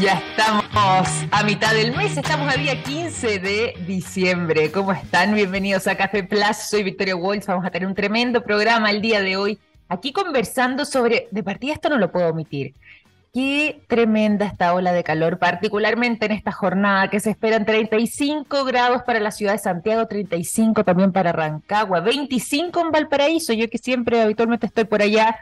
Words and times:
Ya 0.00 0.14
estamos 0.14 1.08
a 1.30 1.44
mitad 1.44 1.72
del 1.72 1.96
mes, 1.96 2.16
estamos 2.16 2.52
a 2.52 2.58
día 2.58 2.82
15 2.82 3.38
de 3.38 3.74
diciembre. 3.86 4.72
¿Cómo 4.72 4.92
están? 4.92 5.34
Bienvenidos 5.36 5.86
a 5.86 5.96
Café 5.96 6.24
Plus. 6.24 6.56
Soy 6.68 6.82
Victoria 6.82 7.14
Walsh. 7.14 7.46
Vamos 7.46 7.64
a 7.64 7.70
tener 7.70 7.86
un 7.86 7.94
tremendo 7.94 8.42
programa 8.42 8.90
el 8.90 9.00
día 9.00 9.20
de 9.20 9.36
hoy. 9.36 9.58
Aquí 9.88 10.12
conversando 10.12 10.84
sobre, 10.84 11.28
de 11.30 11.44
partida 11.44 11.74
esto 11.74 11.90
no 11.90 11.98
lo 11.98 12.10
puedo 12.10 12.28
omitir, 12.30 12.74
qué 13.32 13.82
tremenda 13.86 14.46
esta 14.46 14.74
ola 14.74 14.92
de 14.92 15.04
calor, 15.04 15.38
particularmente 15.38 16.26
en 16.26 16.32
esta 16.32 16.50
jornada 16.50 17.08
que 17.08 17.20
se 17.20 17.30
esperan 17.30 17.64
35 17.64 18.64
grados 18.64 19.02
para 19.02 19.20
la 19.20 19.30
ciudad 19.30 19.52
de 19.52 19.58
Santiago, 19.58 20.08
35 20.08 20.82
también 20.82 21.12
para 21.12 21.30
Rancagua, 21.30 22.00
25 22.00 22.80
en 22.80 22.90
Valparaíso, 22.90 23.52
yo 23.52 23.70
que 23.70 23.78
siempre 23.78 24.20
habitualmente 24.20 24.66
estoy 24.66 24.84
por 24.84 25.02
allá. 25.02 25.36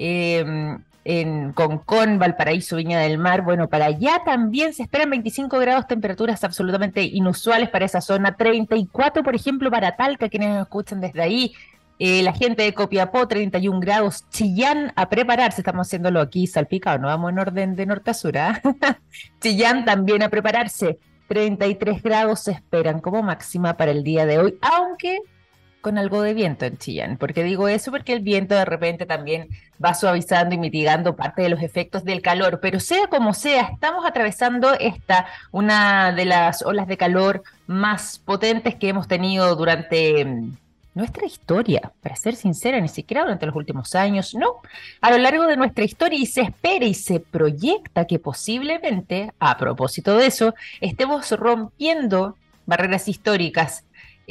Eh, 0.00 0.76
en 1.04 1.52
Concón, 1.52 2.18
Valparaíso, 2.18 2.76
Viña 2.76 3.00
del 3.00 3.18
Mar. 3.18 3.42
Bueno, 3.42 3.68
para 3.68 3.86
allá 3.86 4.22
también 4.24 4.72
se 4.72 4.82
esperan 4.82 5.10
25 5.10 5.58
grados, 5.58 5.86
temperaturas 5.86 6.42
absolutamente 6.44 7.02
inusuales 7.02 7.68
para 7.70 7.84
esa 7.84 8.00
zona. 8.00 8.36
34, 8.36 9.22
por 9.22 9.34
ejemplo, 9.34 9.70
para 9.70 9.96
Talca, 9.96 10.28
quienes 10.28 10.50
nos 10.50 10.62
escuchan 10.62 11.00
desde 11.00 11.22
ahí. 11.22 11.54
Eh, 11.98 12.22
la 12.22 12.32
gente 12.32 12.62
de 12.62 12.74
Copiapó, 12.74 13.28
31 13.28 13.80
grados. 13.80 14.28
Chillán, 14.30 14.92
a 14.96 15.08
prepararse. 15.08 15.60
Estamos 15.60 15.86
haciéndolo 15.86 16.20
aquí 16.20 16.46
salpicado, 16.46 16.98
no 16.98 17.08
vamos 17.08 17.30
en 17.30 17.38
orden 17.38 17.76
de 17.76 17.86
norte 17.86 18.10
a 18.10 18.14
sur. 18.14 18.36
¿ah? 18.38 18.60
Chillán 19.40 19.84
también 19.84 20.22
a 20.22 20.28
prepararse. 20.28 20.98
33 21.28 22.02
grados 22.02 22.40
se 22.40 22.52
esperan 22.52 23.00
como 23.00 23.22
máxima 23.22 23.76
para 23.76 23.90
el 23.90 24.04
día 24.04 24.26
de 24.26 24.38
hoy, 24.38 24.58
aunque 24.60 25.20
con 25.82 25.98
algo 25.98 26.22
de 26.22 26.32
viento 26.32 26.64
en 26.64 26.78
Chillán. 26.78 27.18
¿Por 27.18 27.34
qué 27.34 27.42
digo 27.42 27.68
eso? 27.68 27.90
Porque 27.90 28.14
el 28.14 28.20
viento 28.20 28.54
de 28.54 28.64
repente 28.64 29.04
también 29.04 29.48
va 29.84 29.92
suavizando 29.92 30.54
y 30.54 30.58
mitigando 30.58 31.16
parte 31.16 31.42
de 31.42 31.50
los 31.50 31.60
efectos 31.60 32.04
del 32.04 32.22
calor. 32.22 32.60
Pero 32.62 32.80
sea 32.80 33.08
como 33.08 33.34
sea, 33.34 33.64
estamos 33.64 34.06
atravesando 34.06 34.72
esta, 34.74 35.26
una 35.50 36.12
de 36.12 36.24
las 36.24 36.62
olas 36.62 36.86
de 36.86 36.96
calor 36.96 37.42
más 37.66 38.18
potentes 38.20 38.76
que 38.76 38.88
hemos 38.88 39.08
tenido 39.08 39.54
durante 39.56 40.24
mm, 40.24 40.56
nuestra 40.94 41.26
historia, 41.26 41.92
para 42.00 42.16
ser 42.16 42.36
sincera, 42.36 42.80
ni 42.80 42.88
siquiera 42.88 43.22
durante 43.22 43.46
los 43.46 43.56
últimos 43.56 43.94
años, 43.94 44.34
no, 44.34 44.56
a 45.00 45.10
lo 45.10 45.18
largo 45.18 45.46
de 45.46 45.56
nuestra 45.56 45.84
historia 45.84 46.18
y 46.18 46.26
se 46.26 46.42
espera 46.42 46.84
y 46.84 46.94
se 46.94 47.18
proyecta 47.18 48.06
que 48.06 48.18
posiblemente, 48.18 49.32
a 49.38 49.56
propósito 49.56 50.16
de 50.16 50.26
eso, 50.26 50.54
estemos 50.80 51.30
rompiendo 51.32 52.36
barreras 52.66 53.08
históricas 53.08 53.84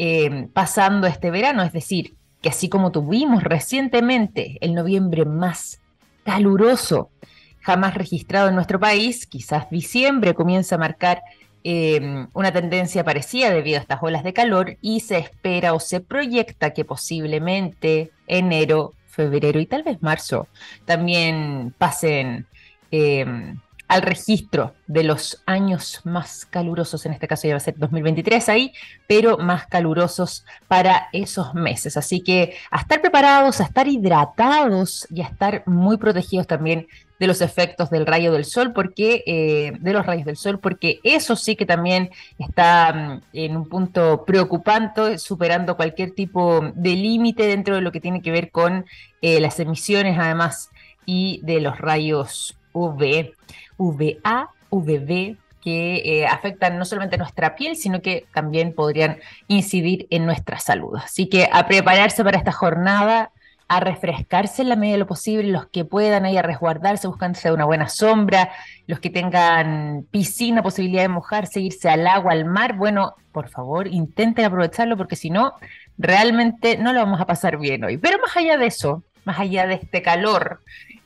eh, 0.03 0.47
pasando 0.51 1.05
este 1.05 1.29
verano, 1.29 1.61
es 1.61 1.73
decir, 1.73 2.15
que 2.41 2.49
así 2.49 2.69
como 2.69 2.91
tuvimos 2.91 3.43
recientemente 3.43 4.57
el 4.61 4.73
noviembre 4.73 5.25
más 5.25 5.79
caluroso 6.23 7.11
jamás 7.59 7.93
registrado 7.93 8.49
en 8.49 8.55
nuestro 8.55 8.79
país, 8.79 9.27
quizás 9.27 9.69
diciembre 9.69 10.33
comienza 10.33 10.73
a 10.73 10.79
marcar 10.79 11.21
eh, 11.63 12.25
una 12.33 12.51
tendencia 12.51 13.03
parecida 13.03 13.51
debido 13.51 13.77
a 13.77 13.81
estas 13.81 14.01
olas 14.01 14.23
de 14.23 14.33
calor 14.33 14.79
y 14.81 15.01
se 15.01 15.19
espera 15.19 15.75
o 15.75 15.79
se 15.79 15.99
proyecta 15.99 16.73
que 16.73 16.83
posiblemente 16.83 18.09
enero, 18.25 18.95
febrero 19.05 19.59
y 19.59 19.67
tal 19.67 19.83
vez 19.83 20.01
marzo 20.01 20.47
también 20.85 21.75
pasen 21.77 22.47
eh, 22.89 23.53
al 23.91 24.03
registro 24.03 24.73
de 24.87 25.03
los 25.03 25.43
años 25.45 25.99
más 26.05 26.45
calurosos, 26.45 27.05
en 27.05 27.11
este 27.11 27.27
caso 27.27 27.45
ya 27.45 27.55
va 27.55 27.57
a 27.57 27.59
ser 27.59 27.77
2023 27.77 28.47
ahí, 28.47 28.71
pero 29.05 29.37
más 29.37 29.67
calurosos 29.67 30.45
para 30.69 31.09
esos 31.11 31.53
meses. 31.53 31.97
Así 31.97 32.21
que 32.21 32.55
a 32.71 32.79
estar 32.79 33.01
preparados, 33.01 33.59
a 33.59 33.65
estar 33.65 33.89
hidratados 33.89 35.05
y 35.09 35.21
a 35.21 35.25
estar 35.25 35.63
muy 35.65 35.97
protegidos 35.97 36.47
también 36.47 36.87
de 37.19 37.27
los 37.27 37.41
efectos 37.41 37.89
del 37.89 38.05
rayo 38.05 38.31
del 38.31 38.45
sol, 38.45 38.71
porque 38.71 39.25
eh, 39.27 39.73
de 39.81 39.91
los 39.91 40.05
rayos 40.05 40.25
del 40.25 40.37
sol, 40.37 40.59
porque 40.59 41.01
eso 41.03 41.35
sí 41.35 41.57
que 41.57 41.65
también 41.65 42.11
está 42.39 42.93
mm, 42.93 43.21
en 43.33 43.57
un 43.57 43.67
punto 43.67 44.23
preocupante, 44.23 45.17
superando 45.17 45.75
cualquier 45.75 46.11
tipo 46.11 46.61
de 46.75 46.95
límite 46.95 47.45
dentro 47.45 47.75
de 47.75 47.81
lo 47.81 47.91
que 47.91 47.99
tiene 47.99 48.21
que 48.21 48.31
ver 48.31 48.51
con 48.51 48.85
eh, 49.21 49.41
las 49.41 49.59
emisiones, 49.59 50.17
además, 50.17 50.69
y 51.05 51.41
de 51.43 51.59
los 51.59 51.77
rayos 51.77 52.55
UV. 52.73 53.33
VA, 53.77 54.49
VB, 54.69 55.37
que 55.61 56.01
eh, 56.03 56.27
afectan 56.27 56.77
no 56.77 56.85
solamente 56.85 57.17
nuestra 57.17 57.55
piel, 57.55 57.75
sino 57.75 58.01
que 58.01 58.25
también 58.33 58.73
podrían 58.73 59.17
incidir 59.47 60.07
en 60.09 60.25
nuestra 60.25 60.59
salud. 60.59 60.95
Así 60.95 61.27
que 61.27 61.49
a 61.51 61.67
prepararse 61.67 62.23
para 62.23 62.37
esta 62.37 62.51
jornada, 62.51 63.31
a 63.67 63.79
refrescarse 63.79 64.63
en 64.63 64.69
la 64.69 64.75
medida 64.75 64.95
de 64.95 64.99
lo 64.99 65.07
posible, 65.07 65.49
los 65.49 65.67
que 65.67 65.85
puedan 65.85 66.25
ahí 66.25 66.35
a 66.35 66.41
resguardarse, 66.41 67.07
buscándose 67.07 67.51
una 67.51 67.65
buena 67.65 67.87
sombra, 67.87 68.51
los 68.87 68.99
que 68.99 69.09
tengan 69.09 70.05
piscina, 70.11 70.61
posibilidad 70.61 71.03
de 71.03 71.07
mojarse, 71.07 71.61
irse 71.61 71.89
al 71.89 72.05
agua, 72.05 72.33
al 72.33 72.45
mar, 72.45 72.75
bueno, 72.75 73.15
por 73.31 73.47
favor, 73.47 73.87
intenten 73.87 74.45
aprovecharlo 74.45 74.97
porque 74.97 75.15
si 75.15 75.29
no, 75.29 75.53
realmente 75.97 76.77
no 76.77 76.91
lo 76.91 76.99
vamos 76.99 77.21
a 77.21 77.25
pasar 77.25 77.57
bien 77.57 77.83
hoy. 77.83 77.97
Pero 77.97 78.17
más 78.19 78.35
allá 78.35 78.57
de 78.57 78.65
eso, 78.65 79.03
más 79.23 79.39
allá 79.39 79.67
de 79.67 79.75
este 79.75 80.01
calor 80.01 80.61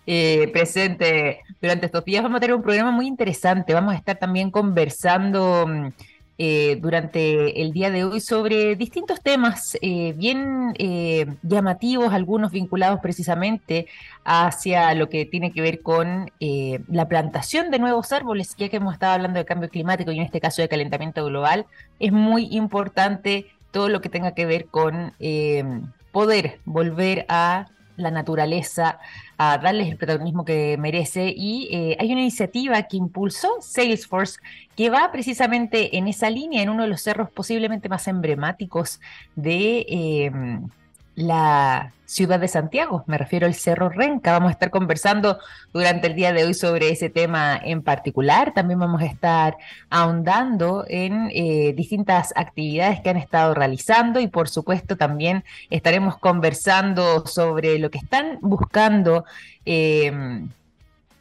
eh, 0.08 0.50
presente 0.54 1.42
durante 1.60 1.88
estos 1.88 2.06
días. 2.06 2.22
Vamos 2.22 2.38
a 2.38 2.40
tener 2.40 2.56
un 2.56 2.62
programa 2.62 2.92
muy 2.92 3.08
interesante. 3.08 3.74
Vamos 3.74 3.94
a 3.94 3.98
estar 3.98 4.18
también 4.18 4.52
conversando 4.52 5.66
mm, 5.68 5.88
eh, 6.38 6.78
durante 6.80 7.62
el 7.62 7.72
día 7.72 7.90
de 7.90 8.04
hoy 8.04 8.20
sobre 8.20 8.76
distintos 8.76 9.22
temas 9.22 9.78
eh, 9.82 10.14
bien 10.16 10.74
llamativos, 11.42 12.14
algunos 12.14 12.52
vinculados 12.52 13.00
precisamente 13.02 13.88
hacia 14.26 14.94
lo 14.94 15.10
que 15.10 15.26
tiene 15.26 15.52
que 15.52 15.62
ver 15.62 15.82
con 15.82 16.30
la 16.40 17.08
plantación 17.08 17.72
de 17.72 17.80
nuevos 17.80 18.12
árboles, 18.12 18.56
ya 18.58 18.70
que 18.70 18.78
hemos 18.78 18.94
estado 18.94 19.14
hablando 19.14 19.40
de 19.40 19.46
cambio 19.46 19.70
climático 19.70 20.12
y 20.12 20.18
en 20.18 20.26
este 20.26 20.42
caso 20.42 20.62
de 20.62 20.68
calentamiento 20.68 21.26
global. 21.26 21.66
Es 22.00 22.12
muy 22.12 22.48
importante 22.52 23.48
todo 23.72 23.90
lo 23.90 24.02
que 24.02 24.10
tenga 24.10 24.34
que 24.34 24.46
ver 24.46 24.66
con 24.68 25.14
poder 26.12 26.60
volver 26.66 27.26
a 27.30 27.68
la 27.98 28.12
naturaleza, 28.12 29.00
a 29.38 29.58
darles 29.58 29.90
el 29.90 29.98
protagonismo 29.98 30.46
que 30.46 30.78
merece. 30.78 31.34
Y 31.36 31.70
eh, 31.72 31.98
hay 32.00 32.12
una 32.12 32.22
iniciativa 32.22 32.82
que 32.84 32.98
impulsó 32.98 33.50
Salesforce 33.62 34.40
que 34.76 34.90
va 34.90 35.12
precisamente 35.12 35.98
en 35.98 36.08
esa 36.08 36.30
línea, 36.30 36.62
en 36.62 36.70
uno 36.70 36.84
de 36.84 36.90
los 36.90 37.02
cerros 37.02 37.30
posiblemente 37.30 37.90
más 37.90 38.08
emblemáticos 38.08 39.00
de... 39.36 39.86
Em, 39.90 40.70
la 41.16 41.92
ciudad 42.06 42.40
de 42.40 42.48
Santiago, 42.48 43.04
me 43.08 43.18
refiero 43.18 43.48
al 43.48 43.56
Cerro 43.56 43.90
Renca. 43.90 44.32
Vamos 44.32 44.50
a 44.50 44.52
estar 44.52 44.70
conversando 44.70 45.40
durante 45.74 46.08
el 46.08 46.16
día 46.16 46.34
de 46.34 46.44
hoy 46.44 46.54
sobre 46.54 46.90
ese 46.90 47.10
tema 47.10 47.60
en 47.62 47.82
particular. 47.82 48.54
También 48.54 48.80
vamos 48.80 49.02
a 49.02 49.06
estar 49.06 49.58
ahondando 49.90 50.86
en 50.88 51.30
eh, 51.34 51.74
distintas 51.76 52.32
actividades 52.36 53.02
que 53.02 53.10
han 53.10 53.18
estado 53.18 53.54
realizando 53.54 54.20
y 54.20 54.28
por 54.28 54.50
supuesto 54.50 54.98
también 54.98 55.44
estaremos 55.70 56.18
conversando 56.18 57.26
sobre 57.26 57.80
lo 57.80 57.90
que 57.90 57.98
están 57.98 58.38
buscando. 58.42 59.26
Eh, 59.66 60.46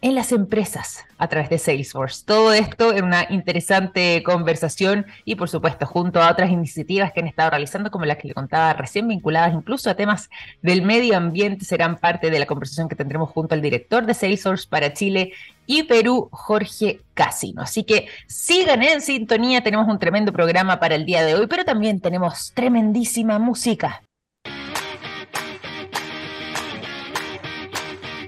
en 0.04 0.14
las 0.14 0.32
empresas 0.32 1.02
a 1.16 1.28
través 1.28 1.48
de 1.48 1.56
Salesforce. 1.56 2.24
Todo 2.26 2.52
esto 2.52 2.92
en 2.92 3.06
una 3.06 3.26
interesante 3.30 4.22
conversación 4.22 5.06
y 5.24 5.36
por 5.36 5.48
supuesto 5.48 5.86
junto 5.86 6.20
a 6.20 6.30
otras 6.30 6.50
iniciativas 6.50 7.10
que 7.10 7.20
han 7.20 7.26
estado 7.26 7.48
realizando 7.48 7.90
como 7.90 8.04
las 8.04 8.18
que 8.18 8.28
le 8.28 8.34
contaba 8.34 8.74
recién 8.74 9.08
vinculadas 9.08 9.54
incluso 9.54 9.88
a 9.88 9.94
temas 9.94 10.28
del 10.60 10.82
medio 10.82 11.16
ambiente 11.16 11.64
serán 11.64 11.96
parte 11.96 12.28
de 12.28 12.38
la 12.38 12.44
conversación 12.44 12.86
que 12.86 12.96
tendremos 12.96 13.30
junto 13.30 13.54
al 13.54 13.62
director 13.62 14.04
de 14.04 14.12
Salesforce 14.12 14.68
para 14.68 14.92
Chile 14.92 15.32
y 15.64 15.84
Perú, 15.84 16.28
Jorge 16.30 17.00
Casino. 17.14 17.62
Así 17.62 17.84
que 17.84 18.08
sigan 18.26 18.82
en 18.82 19.00
sintonía, 19.00 19.62
tenemos 19.62 19.88
un 19.88 19.98
tremendo 19.98 20.34
programa 20.34 20.80
para 20.80 20.96
el 20.96 21.06
día 21.06 21.24
de 21.24 21.34
hoy, 21.34 21.46
pero 21.46 21.64
también 21.64 22.00
tenemos 22.00 22.52
tremendísima 22.52 23.38
música. 23.38 24.02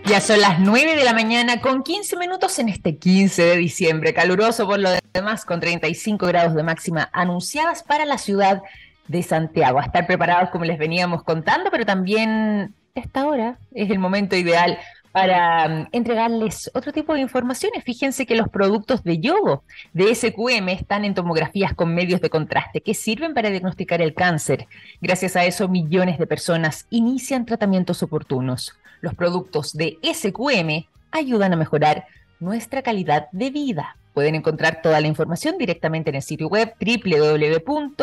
Ya 0.09 0.21
son 0.21 0.41
las 0.41 0.61
9 0.61 0.95
de 0.95 1.03
la 1.03 1.13
mañana 1.13 1.61
con 1.61 1.83
15 1.83 2.17
minutos 2.17 2.61
en 2.61 2.69
este 2.69 2.97
15 2.97 3.43
de 3.43 3.57
diciembre, 3.57 4.15
caluroso 4.15 4.65
por 4.65 4.79
lo 4.79 4.91
demás, 5.13 5.45
con 5.45 5.59
35 5.59 6.29
grados 6.29 6.55
de 6.55 6.63
máxima 6.63 7.11
anunciadas 7.13 7.83
para 7.83 8.05
la 8.05 8.17
ciudad 8.17 8.63
de 9.09 9.25
Santiago. 9.25 9.81
A 9.81 9.85
estar 9.85 10.07
preparados 10.07 10.51
como 10.51 10.65
les 10.65 10.79
veníamos 10.79 11.25
contando, 11.25 11.73
pero 11.73 11.85
también 11.85 12.73
esta 12.95 13.27
hora 13.27 13.59
es 13.75 13.91
el 13.91 13.99
momento 13.99 14.37
ideal 14.37 14.79
para 15.11 15.69
mm, 15.69 15.89
entregarles 15.91 16.71
otro 16.73 16.93
tipo 16.93 17.13
de 17.13 17.21
informaciones. 17.21 17.83
Fíjense 17.83 18.27
que 18.27 18.37
los 18.37 18.49
productos 18.49 19.03
de 19.03 19.19
yogo 19.19 19.65
de 19.93 20.15
SQM 20.15 20.69
están 20.69 21.05
en 21.05 21.15
tomografías 21.15 21.75
con 21.75 21.93
medios 21.93 22.21
de 22.21 22.31
contraste 22.31 22.81
que 22.81 22.95
sirven 22.95 23.35
para 23.35 23.51
diagnosticar 23.51 24.01
el 24.01 24.15
cáncer. 24.15 24.69
Gracias 25.01 25.35
a 25.35 25.45
eso, 25.45 25.69
millones 25.69 26.19
de 26.19 26.29
personas 26.29 26.87
inician 26.91 27.45
tratamientos 27.45 28.05
oportunos. 28.05 28.77
Los 29.01 29.15
productos 29.15 29.73
de 29.73 29.99
SQM 30.03 30.87
ayudan 31.11 31.53
a 31.53 31.57
mejorar 31.57 32.07
nuestra 32.41 32.83
calidad 32.83 33.29
de 33.33 33.51
vida. 33.51 33.97
Pueden 34.15 34.35
encontrar 34.35 34.81
toda 34.83 35.01
la 35.01 35.09
información 35.09 35.59
directamente 35.59 36.11
en 36.11 36.17
el 36.17 36.23
sitio 36.23 36.49
web 36.49 36.75
www.sqm.com. 36.81 37.99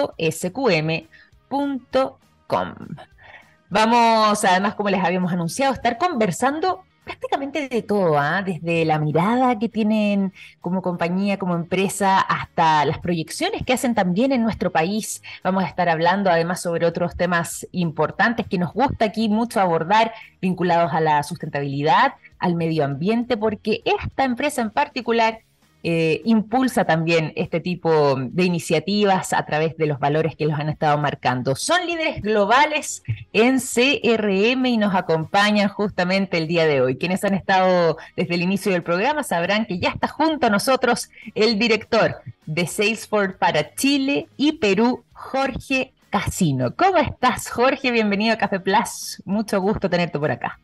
Vamos, 3.70 4.46
además, 4.46 4.76
como 4.76 4.90
les 4.90 5.04
habíamos 5.04 5.34
anunciado, 5.34 5.72
a 5.72 5.76
estar 5.76 5.98
conversando 5.98 6.84
prácticamente 7.04 7.68
de 7.68 7.82
todo, 7.82 8.18
¿ah? 8.18 8.42
desde 8.42 8.86
la 8.86 9.00
mirada 9.00 9.60
que 9.60 9.70
tienen 9.70 10.34
como 10.62 10.82
compañía, 10.82 11.38
como 11.38 11.56
empresa, 11.56 12.20
hasta 12.20 12.86
las 12.86 13.00
proyecciones 13.00 13.64
que 13.64 13.74
hacen 13.74 13.96
también 13.96 14.32
en 14.32 14.44
nuestro 14.44 14.72
país. 14.72 15.22
Vamos 15.44 15.64
a 15.64 15.68
estar 15.68 15.90
hablando 15.90 16.30
además 16.30 16.62
sobre 16.62 16.86
otros 16.86 17.16
temas 17.16 17.68
importantes 17.72 18.48
que 18.48 18.58
nos 18.58 18.74
gusta 18.74 19.06
aquí 19.06 19.30
mucho 19.30 19.60
abordar, 19.60 20.14
vinculados 20.42 20.94
a 20.94 21.02
la 21.02 21.24
sustentabilidad, 21.24 22.14
al 22.40 22.56
medio 22.56 22.84
ambiente, 22.84 23.38
porque 23.38 23.82
esta 23.86 24.24
empresa 24.24 24.62
en 24.62 24.72
particular 24.72 25.40
eh, 25.86 26.22
impulsa 26.24 26.86
también 26.86 27.34
este 27.36 27.60
tipo 27.60 28.16
de 28.18 28.46
iniciativas 28.46 29.34
a 29.34 29.46
través 29.46 29.76
de 29.76 29.86
los 29.86 30.00
valores 30.00 30.36
que 30.38 30.46
los 30.46 30.58
han 30.58 30.70
estado 30.70 30.98
marcando. 30.98 31.58
Son 31.58 31.86
líderes 31.86 32.22
globales 32.22 33.04
en 33.34 33.60
CRM 33.60 34.66
y 34.66 34.78
nos 34.78 34.96
acompañan 34.96 35.68
justamente 35.68 36.38
el 36.38 36.48
día 36.48 36.66
de 36.66 36.80
hoy. 36.80 36.96
Quienes 36.96 37.26
han 37.26 37.34
estado 37.34 37.98
desde 38.16 38.36
el 38.36 38.44
inicio 38.44 38.72
del 38.72 38.82
programa 38.84 39.24
sabrán 39.24 39.66
que 39.66 39.80
ya 39.80 39.90
está 39.90 40.08
junto 40.08 40.48
a 40.48 40.50
nosotros 40.50 41.10
el 41.36 41.60
director 41.60 42.22
de 42.46 42.66
Salesforce 42.66 43.38
para 43.38 43.76
Chile 43.76 44.28
y 44.38 44.54
Perú, 44.54 45.04
Jorge 45.12 45.92
Casino. 46.10 46.76
¿Cómo 46.76 46.98
estás, 46.98 47.50
Jorge? 47.50 47.92
Bienvenido 47.92 48.34
a 48.34 48.38
Café 48.38 48.60
Plus. 48.60 49.22
Mucho 49.26 49.60
gusto 49.60 49.90
tenerte 49.90 50.18
por 50.18 50.32
acá. 50.32 50.60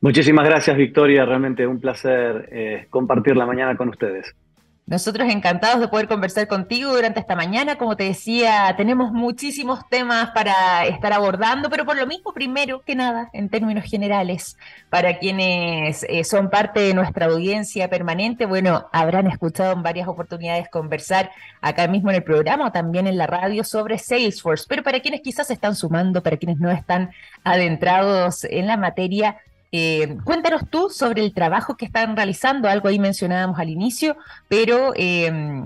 Muchísimas 0.00 0.44
gracias, 0.44 0.76
Victoria. 0.76 1.24
Realmente 1.24 1.66
un 1.66 1.80
placer 1.80 2.48
eh, 2.52 2.86
compartir 2.90 3.36
la 3.36 3.46
mañana 3.46 3.76
con 3.76 3.88
ustedes. 3.88 4.34
Nosotros 4.88 5.28
encantados 5.28 5.80
de 5.80 5.88
poder 5.88 6.08
conversar 6.08 6.48
contigo 6.48 6.94
durante 6.94 7.20
esta 7.20 7.36
mañana. 7.36 7.76
Como 7.76 7.94
te 7.94 8.04
decía, 8.04 8.72
tenemos 8.74 9.12
muchísimos 9.12 9.86
temas 9.90 10.30
para 10.30 10.86
estar 10.86 11.12
abordando, 11.12 11.68
pero 11.68 11.84
por 11.84 11.98
lo 11.98 12.06
mismo, 12.06 12.32
primero 12.32 12.80
que 12.80 12.94
nada, 12.94 13.28
en 13.34 13.50
términos 13.50 13.84
generales, 13.84 14.56
para 14.88 15.18
quienes 15.18 16.06
eh, 16.08 16.24
son 16.24 16.48
parte 16.48 16.80
de 16.80 16.94
nuestra 16.94 17.26
audiencia 17.26 17.90
permanente, 17.90 18.46
bueno, 18.46 18.88
habrán 18.90 19.26
escuchado 19.26 19.74
en 19.74 19.82
varias 19.82 20.08
oportunidades 20.08 20.70
conversar 20.70 21.32
acá 21.60 21.86
mismo 21.86 22.08
en 22.08 22.16
el 22.16 22.24
programa 22.24 22.68
o 22.68 22.72
también 22.72 23.06
en 23.06 23.18
la 23.18 23.26
radio 23.26 23.64
sobre 23.64 23.98
Salesforce, 23.98 24.64
pero 24.66 24.82
para 24.82 25.00
quienes 25.00 25.20
quizás 25.20 25.50
están 25.50 25.76
sumando, 25.76 26.22
para 26.22 26.38
quienes 26.38 26.60
no 26.60 26.70
están 26.70 27.10
adentrados 27.44 28.44
en 28.44 28.66
la 28.66 28.78
materia, 28.78 29.36
eh, 29.70 30.16
cuéntanos 30.24 30.68
tú 30.70 30.88
sobre 30.88 31.22
el 31.22 31.34
trabajo 31.34 31.76
que 31.76 31.84
están 31.84 32.16
realizando, 32.16 32.68
algo 32.68 32.88
ahí 32.88 32.98
mencionábamos 32.98 33.58
al 33.58 33.68
inicio, 33.68 34.16
pero 34.48 34.92
eh, 34.96 35.64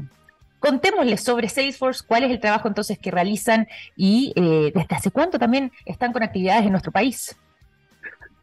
contémosles 0.58 1.22
sobre 1.22 1.48
Salesforce, 1.48 2.04
cuál 2.06 2.24
es 2.24 2.30
el 2.30 2.40
trabajo 2.40 2.66
entonces 2.68 2.98
que 2.98 3.10
realizan 3.10 3.68
y 3.96 4.32
eh, 4.34 4.72
desde 4.74 4.94
hace 4.94 5.10
cuánto 5.10 5.38
también 5.38 5.70
están 5.86 6.12
con 6.12 6.22
actividades 6.22 6.64
en 6.64 6.72
nuestro 6.72 6.90
país. 6.90 7.36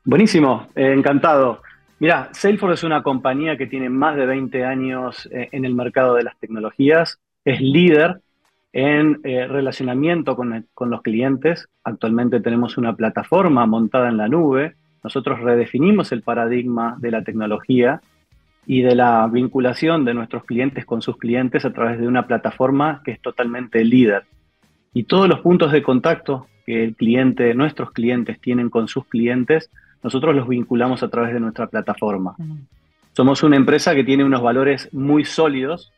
Buenísimo, 0.06 0.68
encantado. 0.76 1.62
Mira, 2.00 2.30
Salesforce 2.32 2.76
es 2.76 2.84
una 2.84 3.04
compañía 3.04 3.58
que 3.58 3.68
tiene 3.68 3.90
más 3.90 4.16
de 4.16 4.26
20 4.26 4.64
años 4.64 5.28
en 5.32 5.66
el 5.66 5.76
mercado 5.76 6.16
de 6.16 6.24
las 6.24 6.38
tecnologías, 6.40 7.20
es 7.44 7.60
líder 7.60 8.22
en 8.72 9.22
relacionamiento 9.22 10.38
con, 10.38 10.66
con 10.74 10.90
los 10.90 11.02
clientes. 11.02 11.68
Actualmente 11.84 12.40
tenemos 12.40 12.78
una 12.78 12.96
plataforma 12.96 13.66
montada 13.66 14.08
en 14.08 14.18
la 14.18 14.30
nube 14.30 14.76
nosotros 15.04 15.40
redefinimos 15.40 16.12
el 16.12 16.22
paradigma 16.22 16.96
de 17.00 17.12
la 17.12 17.24
tecnología 17.24 18.02
y 18.66 18.82
de 18.82 18.96
la 18.96 19.28
vinculación 19.28 20.06
de 20.06 20.14
nuestros 20.14 20.44
clientes 20.44 20.86
con 20.86 21.02
sus 21.02 21.18
clientes 21.18 21.66
a 21.66 21.74
través 21.74 22.00
de 22.00 22.08
una 22.08 22.28
plataforma 22.28 23.02
que 23.04 23.12
es 23.12 23.22
totalmente 23.22 23.84
líder. 23.84 24.24
Y 24.94 25.04
todos 25.04 25.28
los 25.28 25.40
puntos 25.40 25.72
de 25.72 25.82
contacto 25.82 26.48
que 26.66 26.84
el 26.84 26.96
cliente, 26.96 27.54
nuestros 27.54 27.92
clientes 27.92 28.40
tienen 28.40 28.70
con 28.70 28.88
sus 28.88 29.06
clientes, 29.06 29.72
nosotros 30.04 30.36
los 30.36 30.48
vinculamos 30.48 31.02
a 31.04 31.10
través 31.10 31.34
de 31.34 31.40
nuestra 31.40 31.68
plataforma. 31.68 32.36
Somos 33.14 33.44
una 33.44 33.56
empresa 33.56 33.96
que 33.96 34.04
tiene 34.04 34.24
unos 34.24 34.42
valores 34.42 34.90
muy 34.94 35.26
sólidos 35.26 35.92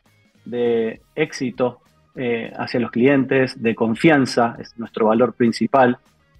de 0.44 1.00
éxito 1.14 1.80
eh, 2.14 2.52
hacia 2.56 2.80
los 2.80 2.90
clientes, 2.90 3.62
de 3.62 3.74
confianza, 3.74 4.56
es 4.58 4.76
nuestro 4.78 5.06
valor 5.06 5.34
principal, 5.34 5.98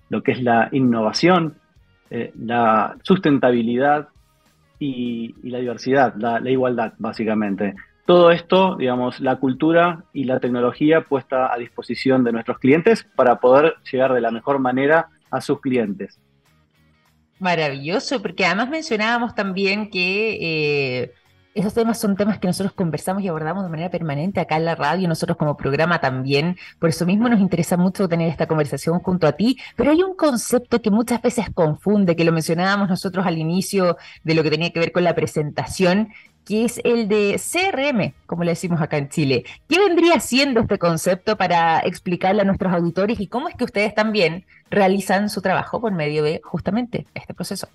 lo 0.09 0.23
que 0.23 0.33
es 0.33 0.43
la 0.43 0.69
innovación, 0.73 1.55
eh, 2.15 2.31
la 2.39 2.95
sustentabilidad 3.05 4.09
y, 4.79 5.35
la 5.49 5.61
diversidad, 5.61 6.15
la, 6.17 6.39
igualdad, 6.51 6.93
básicamente. 6.99 7.75
Todo 8.05 8.31
esto, 8.31 8.77
digamos, 8.77 9.19
la 9.21 9.37
cultura 9.37 10.05
y 10.13 10.25
la 10.25 10.39
tecnología 10.39 11.05
puesta 11.05 11.51
a 11.51 11.57
disposición 11.57 12.23
de 12.23 12.33
nuestros 12.33 12.59
clientes 12.59 13.07
para 13.17 13.41
poder 13.41 13.77
llegar 13.91 14.13
de 14.13 14.21
la 14.21 14.31
mejor 14.31 14.59
manera 14.59 15.09
a 15.31 15.41
sus 15.41 15.63
clientes. 15.63 16.21
Maravilloso, 17.39 18.21
porque 18.21 18.45
además 18.45 18.69
mencionábamos 18.69 19.35
también 19.35 19.89
que 19.89 20.37
eh, 20.39 21.15
esos 21.55 21.75
temas 21.75 22.01
son 22.01 22.17
temas 22.17 22.39
que 22.39 22.47
nosotros 22.47 22.73
conversamos 22.73 23.23
y 23.23 23.29
abordamos 23.29 23.65
de 23.65 23.71
manera 23.71 23.91
permanente 23.91 24.41
acá 24.41 24.57
en 24.57 24.65
la 24.65 24.75
radio, 24.75 25.09
nosotros 25.09 25.37
como 25.37 25.57
programa 25.57 26.01
también. 26.01 26.57
Por 26.79 26.89
eso 26.89 27.05
mismo 27.05 27.29
nos 27.29 27.41
interesa 27.41 27.77
mucho 27.77 28.09
tener 28.09 28.29
esta 28.29 28.47
conversación 28.47 29.01
junto 29.01 29.27
a 29.27 29.33
ti. 29.33 29.59
Pero 29.77 29.91
hay 29.91 30.03
un 30.03 30.17
concepto 30.17 30.81
que 30.81 30.91
muchas 30.91 31.21
veces 31.21 31.47
confunde, 31.53 32.17
que 32.17 32.25
lo 32.25 32.33
mencionábamos 32.33 32.89
nosotros 32.89 33.27
al 33.27 33.39
inicio 33.39 33.97
de 34.25 34.35
lo 34.35 34.43
que 34.43 34.51
tenía 34.51 34.71
que 34.71 34.81
ver 34.81 34.93
con 34.93 35.05
la 35.05 35.15
presentación, 35.15 36.09
que 36.45 36.65
es 36.65 36.81
el 36.85 37.09
de 37.09 37.41
CRM, 37.41 38.15
como 38.27 38.45
le 38.45 38.53
decimos 38.53 38.81
acá 38.81 38.97
en 38.97 39.09
Chile. 39.09 39.45
¿Qué 39.69 39.79
vendría 39.79 40.19
siendo 40.21 40.61
este 40.61 40.79
concepto 40.79 41.37
para 41.37 41.81
explicarle 41.81 42.43
a 42.43 42.45
nuestros 42.45 42.73
auditores 42.73 43.21
y 43.21 43.27
cómo 43.27 43.49
es 43.49 43.55
que 43.55 43.65
ustedes 43.65 43.95
también 43.95 44.45
realizan 44.71 45.29
su 45.29 45.43
trabajo 45.43 45.81
por 45.81 45.93
medio 45.93 46.23
de 46.23 46.41
justamente 46.43 47.07
este 47.15 47.35
proceso? 47.35 47.69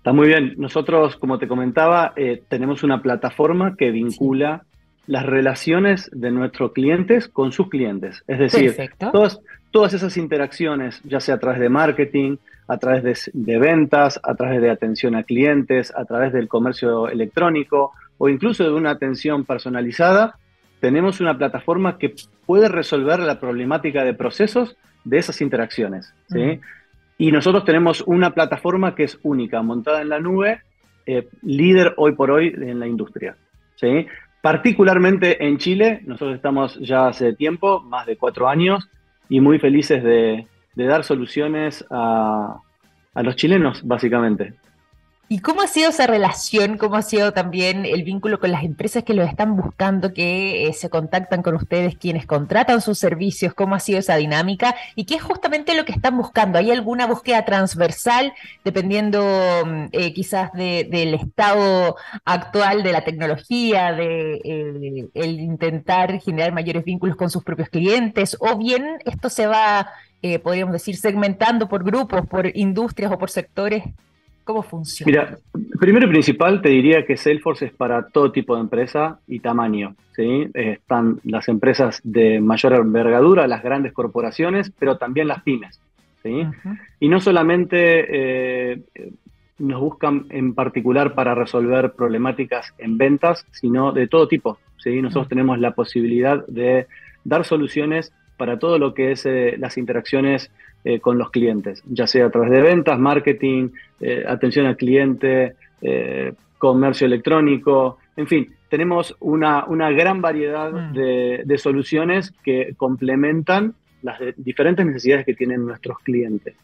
Está 0.00 0.14
muy 0.14 0.28
bien. 0.28 0.54
Nosotros, 0.56 1.16
como 1.16 1.38
te 1.38 1.46
comentaba, 1.46 2.14
eh, 2.16 2.42
tenemos 2.48 2.82
una 2.82 3.02
plataforma 3.02 3.76
que 3.76 3.90
vincula 3.90 4.64
las 5.06 5.26
relaciones 5.26 6.10
de 6.10 6.30
nuestros 6.30 6.72
clientes 6.72 7.28
con 7.28 7.52
sus 7.52 7.68
clientes. 7.68 8.24
Es 8.26 8.38
decir, 8.38 8.74
todas, 9.12 9.40
todas 9.70 9.92
esas 9.92 10.16
interacciones, 10.16 11.02
ya 11.04 11.20
sea 11.20 11.34
a 11.34 11.38
través 11.38 11.60
de 11.60 11.68
marketing, 11.68 12.38
a 12.66 12.78
través 12.78 13.30
de, 13.34 13.58
ventas, 13.58 14.18
a 14.22 14.34
través 14.36 14.62
de 14.62 14.70
atención 14.70 15.16
a 15.16 15.24
clientes, 15.24 15.92
a 15.94 16.06
través 16.06 16.32
del 16.32 16.48
comercio 16.48 17.10
electrónico 17.10 17.92
o 18.16 18.30
incluso 18.30 18.64
de 18.64 18.72
una 18.72 18.92
atención 18.92 19.44
personalizada, 19.44 20.36
tenemos 20.80 21.20
una 21.20 21.36
plataforma 21.36 21.98
que 21.98 22.14
puede 22.46 22.68
resolver 22.68 23.20
la 23.20 23.38
problemática 23.38 24.02
de 24.02 24.14
procesos 24.14 24.78
de 25.04 25.18
esas 25.18 25.42
interacciones. 25.42 26.14
¿sí? 26.30 26.58
Y 27.20 27.32
nosotros 27.32 27.66
tenemos 27.66 28.02
una 28.06 28.30
plataforma 28.30 28.94
que 28.94 29.02
es 29.02 29.18
única, 29.22 29.60
montada 29.60 30.00
en 30.00 30.08
la 30.08 30.18
nube, 30.18 30.62
eh, 31.04 31.28
líder 31.42 31.92
hoy 31.98 32.12
por 32.12 32.30
hoy 32.30 32.46
en 32.56 32.80
la 32.80 32.86
industria. 32.86 33.36
¿sí? 33.74 34.06
Particularmente 34.40 35.46
en 35.46 35.58
Chile, 35.58 36.00
nosotros 36.06 36.36
estamos 36.36 36.80
ya 36.80 37.08
hace 37.08 37.34
tiempo, 37.34 37.82
más 37.82 38.06
de 38.06 38.16
cuatro 38.16 38.48
años, 38.48 38.88
y 39.28 39.40
muy 39.40 39.58
felices 39.58 40.02
de, 40.02 40.46
dar 40.74 41.04
soluciones 41.04 41.84
a, 41.90 42.56
a 43.12 43.22
los 43.22 43.36
chilenos, 43.36 43.86
básicamente. 43.86 44.54
¿Y 45.32 45.38
cómo 45.38 45.62
ha 45.62 45.68
sido 45.68 45.90
esa 45.90 46.08
relación? 46.08 46.76
¿Cómo 46.76 46.96
ha 46.96 47.02
sido 47.02 47.32
también 47.32 47.86
el 47.86 48.02
vínculo 48.02 48.40
con 48.40 48.50
las 48.50 48.64
empresas 48.64 49.04
que 49.04 49.14
lo 49.14 49.22
están 49.22 49.54
buscando, 49.56 50.12
que 50.12 50.66
eh, 50.66 50.72
se 50.72 50.90
contactan 50.90 51.42
con 51.42 51.54
ustedes, 51.54 51.96
quienes 51.96 52.26
contratan 52.26 52.80
sus 52.80 52.98
servicios? 52.98 53.54
¿Cómo 53.54 53.76
ha 53.76 53.78
sido 53.78 54.00
esa 54.00 54.16
dinámica? 54.16 54.74
¿Y 54.96 55.04
qué 55.04 55.14
es 55.14 55.22
justamente 55.22 55.76
lo 55.76 55.84
que 55.84 55.92
están 55.92 56.16
buscando? 56.16 56.58
¿Hay 56.58 56.72
alguna 56.72 57.06
búsqueda 57.06 57.44
transversal, 57.44 58.32
dependiendo 58.64 59.22
mm, 59.64 59.84
eh, 59.92 60.12
quizás 60.14 60.52
del 60.52 61.14
estado 61.14 61.94
actual 62.24 62.82
de 62.82 62.90
la 62.90 63.04
tecnología, 63.04 63.92
de 63.92 64.40
eh, 64.42 65.08
el 65.14 65.38
intentar 65.38 66.20
generar 66.20 66.50
mayores 66.50 66.82
vínculos 66.82 67.14
con 67.14 67.30
sus 67.30 67.44
propios 67.44 67.68
clientes? 67.68 68.36
¿O 68.40 68.58
bien 68.58 68.98
esto 69.04 69.30
se 69.30 69.46
va, 69.46 69.92
podríamos 70.42 70.72
decir, 70.72 70.96
segmentando 70.96 71.68
por 71.68 71.84
grupos, 71.84 72.26
por 72.26 72.48
industrias 72.56 73.12
o 73.12 73.18
por 73.18 73.30
sectores? 73.30 73.84
¿Cómo 74.44 74.62
funciona? 74.62 75.10
Mira, 75.10 75.38
primero 75.78 76.06
y 76.06 76.10
principal 76.10 76.60
te 76.62 76.70
diría 76.70 77.04
que 77.04 77.16
Salesforce 77.16 77.66
es 77.66 77.72
para 77.72 78.08
todo 78.08 78.32
tipo 78.32 78.54
de 78.54 78.62
empresa 78.62 79.20
y 79.26 79.40
tamaño. 79.40 79.94
¿sí? 80.16 80.48
Están 80.54 81.20
las 81.24 81.48
empresas 81.48 82.00
de 82.02 82.40
mayor 82.40 82.74
envergadura, 82.74 83.46
las 83.46 83.62
grandes 83.62 83.92
corporaciones, 83.92 84.72
pero 84.78 84.96
también 84.98 85.28
las 85.28 85.42
pymes. 85.42 85.80
¿sí? 86.22 86.46
Y 86.98 87.08
no 87.08 87.20
solamente 87.20 88.72
eh, 88.72 88.82
nos 89.58 89.80
buscan 89.80 90.26
en 90.30 90.54
particular 90.54 91.14
para 91.14 91.34
resolver 91.34 91.92
problemáticas 91.92 92.74
en 92.78 92.98
ventas, 92.98 93.46
sino 93.52 93.92
de 93.92 94.08
todo 94.08 94.26
tipo. 94.26 94.58
¿sí? 94.78 95.00
Nosotros 95.02 95.28
tenemos 95.28 95.58
la 95.58 95.72
posibilidad 95.72 96.44
de 96.46 96.86
dar 97.24 97.44
soluciones 97.44 98.12
para 98.40 98.58
todo 98.58 98.78
lo 98.78 98.94
que 98.94 99.12
es 99.12 99.26
eh, 99.26 99.56
las 99.58 99.76
interacciones 99.76 100.50
eh, 100.82 100.98
con 100.98 101.18
los 101.18 101.30
clientes, 101.30 101.82
ya 101.84 102.06
sea 102.06 102.24
a 102.24 102.30
través 102.30 102.50
de 102.50 102.62
ventas, 102.62 102.98
marketing, 102.98 103.68
eh, 104.00 104.24
atención 104.26 104.64
al 104.64 104.78
cliente, 104.78 105.56
comercio 106.56 107.06
electrónico, 107.06 107.98
en 108.16 108.26
fin, 108.26 108.54
tenemos 108.70 109.14
una, 109.20 109.66
una 109.66 109.90
gran 109.90 110.22
variedad 110.22 110.72
mm. 110.72 110.92
de, 111.44 111.58
soluciones 111.58 112.32
que 112.42 112.72
complementan 112.78 113.74
las 114.00 114.18
diferentes 114.38 114.86
necesidades 114.86 115.26
que 115.26 115.34
tienen 115.34 115.66
nuestros 115.66 115.98
clientes. 115.98 116.54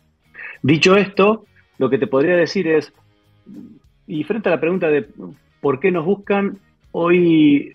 Dicho 0.62 0.96
esto, 0.96 1.44
lo 1.76 1.90
que 1.90 1.98
te 1.98 2.06
podría 2.06 2.36
decir 2.36 2.68
es, 2.68 2.90
y 4.06 4.24
frente 4.24 4.48
a 4.48 4.52
la 4.52 4.60
pregunta 4.60 4.88
de 4.88 5.06
por 5.60 5.78
qué 5.78 5.90
nos 5.90 6.06
buscan, 6.06 6.58
hoy 6.92 7.74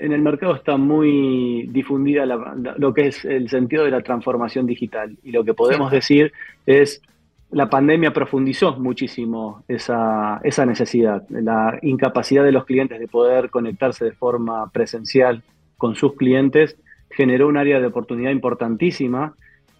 en 0.00 0.12
el 0.12 0.22
mercado 0.22 0.54
está 0.54 0.76
muy 0.76 1.68
difundida 1.70 2.26
lo 2.26 2.94
que 2.94 3.08
es 3.08 3.24
el 3.24 3.48
sentido 3.48 3.84
de 3.84 3.90
la 3.90 4.02
transformación 4.02 4.66
digital. 4.66 5.16
Y 5.22 5.32
lo 5.32 5.44
que 5.44 5.54
podemos 5.54 5.90
decir 5.90 6.32
es, 6.66 7.02
la 7.50 7.68
pandemia 7.68 8.12
profundizó 8.12 8.76
muchísimo 8.78 9.64
esa, 9.68 10.40
esa 10.44 10.64
necesidad, 10.66 11.24
la 11.28 11.78
incapacidad 11.82 12.44
de 12.44 12.52
los 12.52 12.64
clientes 12.64 12.98
de 12.98 13.08
poder 13.08 13.50
conectarse 13.50 14.04
de 14.04 14.12
forma 14.12 14.70
presencial 14.70 15.42
con 15.76 15.96
sus 15.96 16.14
clientes 16.14 16.76
generó 17.10 17.48
un 17.48 17.56
área 17.56 17.80
de 17.80 17.86
oportunidad 17.86 18.30
importantísima 18.30 19.34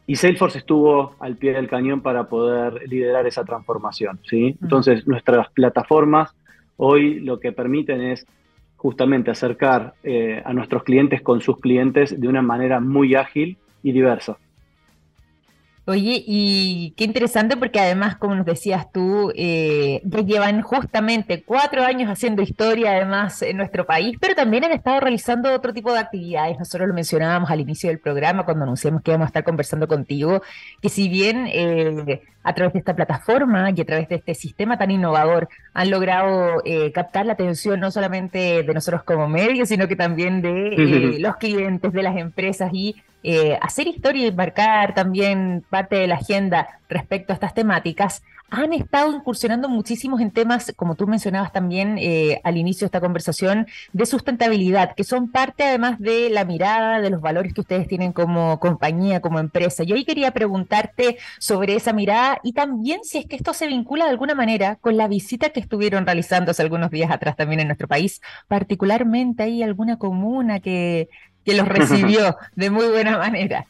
y 0.06 0.16
Salesforce 0.16 0.58
estuvo 0.58 1.14
al 1.20 1.36
pie 1.36 1.52
del 1.52 1.68
cañón 1.68 2.00
para 2.00 2.24
poder 2.24 2.88
liderar 2.88 3.26
esa 3.28 3.44
transformación. 3.44 4.18
¿sí? 4.28 4.56
Entonces, 4.60 5.06
nuestras 5.06 5.48
plataformas 5.50 6.34
hoy 6.76 7.20
lo 7.20 7.38
que 7.38 7.52
permiten 7.52 8.00
es 8.00 8.26
justamente 8.80 9.30
acercar 9.30 9.92
eh, 10.02 10.40
a 10.42 10.54
nuestros 10.54 10.84
clientes 10.84 11.20
con 11.20 11.42
sus 11.42 11.58
clientes 11.60 12.18
de 12.18 12.28
una 12.28 12.40
manera 12.40 12.80
muy 12.80 13.14
ágil 13.14 13.58
y 13.82 13.92
diversa. 13.92 14.38
Oye, 15.90 16.23
y 16.25 16.94
qué 16.97 17.02
interesante 17.02 17.56
porque 17.56 17.80
además, 17.80 18.16
como 18.16 18.37
nos 18.37 18.47
decías 18.47 18.92
tú, 18.92 19.32
eh, 19.35 20.00
llevan 20.25 20.62
justamente 20.62 21.42
cuatro 21.42 21.82
años 21.82 22.09
haciendo 22.09 22.42
historia 22.42 22.92
además 22.92 23.42
en 23.42 23.56
nuestro 23.56 23.85
país, 23.87 24.16
pero 24.20 24.37
también 24.37 24.62
han 24.62 24.70
estado 24.70 25.00
realizando 25.00 25.52
otro 25.52 25.75
tipo 25.75 25.92
de 25.92 25.99
actividades. 25.99 26.61
Nosotros 26.61 26.87
lo 26.87 26.94
mencionábamos 26.94 27.50
al 27.50 27.59
inicio 27.59 27.90
del 27.90 27.99
programa 27.99 28.44
cuando 28.44 28.62
anunciamos 28.62 29.02
que 29.02 29.11
íbamos 29.11 29.26
a 29.26 29.30
estar 29.30 29.42
conversando 29.42 29.88
contigo, 29.88 30.42
que 30.80 30.88
si 30.90 31.09
bien 31.09 31.49
eh, 31.49 32.23
a 32.44 32.54
través 32.54 32.73
de 32.73 32.78
esta 32.78 32.94
plataforma 32.94 33.70
y 33.75 33.80
a 33.80 33.85
través 33.85 34.09
de 34.09 34.14
este 34.14 34.37
sistema 34.37 34.78
tan 34.78 34.92
innovador 34.92 35.49
han 35.75 35.90
logrado 35.90 36.62
eh, 36.64 36.92
captar 36.92 37.26
la 37.26 37.32
atención 37.32 37.80
no 37.80 37.90
solamente 37.90 38.62
de 38.62 38.75
nosotros 38.75 39.02
como 39.02 39.28
medios, 39.28 39.68
sino 39.68 39.88
que 39.88 39.97
también 39.97 40.40
de 40.40 40.68
eh, 40.78 41.18
los 41.18 41.35
clientes, 41.37 41.92
de 41.92 42.02
las 42.04 42.16
empresas 42.16 42.70
y 42.73 42.94
eh, 43.22 43.58
hacer 43.60 43.86
historia 43.86 44.26
y 44.26 44.32
marcar 44.32 44.94
también 44.94 45.64
parte 45.68 45.96
de 45.96 46.06
la 46.06 46.16
agenda 46.16 46.80
respecto 46.88 47.32
a 47.32 47.34
estas 47.34 47.54
temáticas, 47.54 48.22
han 48.50 48.72
estado 48.72 49.14
incursionando 49.14 49.68
muchísimos 49.68 50.20
en 50.20 50.32
temas, 50.32 50.72
como 50.76 50.96
tú 50.96 51.06
mencionabas 51.06 51.52
también 51.52 51.96
eh, 51.98 52.40
al 52.42 52.56
inicio 52.56 52.80
de 52.80 52.86
esta 52.86 53.00
conversación, 53.00 53.66
de 53.92 54.06
sustentabilidad, 54.06 54.94
que 54.94 55.04
son 55.04 55.30
parte 55.30 55.64
además 55.64 56.00
de 56.00 56.30
la 56.30 56.44
mirada, 56.44 57.00
de 57.00 57.10
los 57.10 57.20
valores 57.20 57.54
que 57.54 57.60
ustedes 57.60 57.86
tienen 57.86 58.12
como 58.12 58.58
compañía, 58.58 59.20
como 59.20 59.38
empresa. 59.38 59.84
Yo 59.84 59.94
hoy 59.94 60.04
quería 60.04 60.32
preguntarte 60.32 61.18
sobre 61.38 61.76
esa 61.76 61.92
mirada 61.92 62.40
y 62.42 62.52
también 62.52 63.00
si 63.04 63.18
es 63.18 63.26
que 63.26 63.36
esto 63.36 63.54
se 63.54 63.68
vincula 63.68 64.04
de 64.04 64.10
alguna 64.10 64.34
manera 64.34 64.76
con 64.76 64.96
la 64.96 65.06
visita 65.06 65.50
que 65.50 65.60
estuvieron 65.60 66.04
realizando 66.04 66.50
hace 66.50 66.62
algunos 66.62 66.90
días 66.90 67.10
atrás 67.10 67.36
también 67.36 67.60
en 67.60 67.68
nuestro 67.68 67.86
país, 67.86 68.20
particularmente 68.48 69.44
ahí 69.44 69.62
alguna 69.62 69.96
comuna 69.96 70.58
que, 70.58 71.08
que 71.44 71.56
los 71.56 71.68
recibió 71.68 72.37
de 72.54 72.70
muy 72.70 72.88
buena 72.88 73.18
manera. 73.18 73.66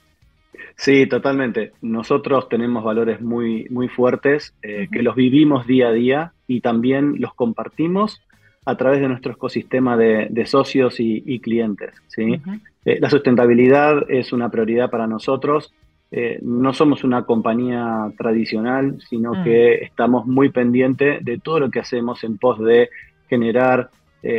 Sí, 0.80 1.06
totalmente. 1.06 1.72
Nosotros 1.82 2.48
tenemos 2.48 2.82
valores 2.82 3.20
muy, 3.20 3.66
muy 3.68 3.88
fuertes 3.88 4.54
eh, 4.62 4.88
que 4.90 5.02
los 5.02 5.14
vivimos 5.14 5.66
día 5.66 5.88
a 5.88 5.92
día 5.92 6.32
y 6.46 6.62
también 6.62 7.16
los 7.18 7.34
compartimos 7.34 8.22
a 8.64 8.76
través 8.78 9.02
de 9.02 9.08
nuestro 9.08 9.32
ecosistema 9.32 9.98
de, 9.98 10.46
socios 10.46 10.96
y, 10.98 11.38
clientes. 11.40 11.92
¿sí? 12.08 12.40
Eh, 12.86 12.98
la 12.98 13.10
sustentabilidad 13.10 14.10
es 14.10 14.32
una 14.32 14.50
prioridad 14.50 14.88
para 14.88 15.06
nosotros. 15.06 15.74
Eh, 16.12 16.38
no 16.40 16.72
somos 16.72 17.04
una 17.04 17.26
compañía 17.26 18.10
tradicional, 18.16 19.02
sino 19.06 19.34
mm. 19.34 19.44
que 19.44 19.74
estamos 19.84 20.24
muy 20.24 20.48
pendientes 20.48 21.22
de 21.22 21.36
todo 21.36 21.60
lo 21.60 21.70
que 21.70 21.80
hacemos 21.80 22.24
en 22.24 22.38
pos 22.38 22.58
de 22.58 22.88
generar 23.28 23.90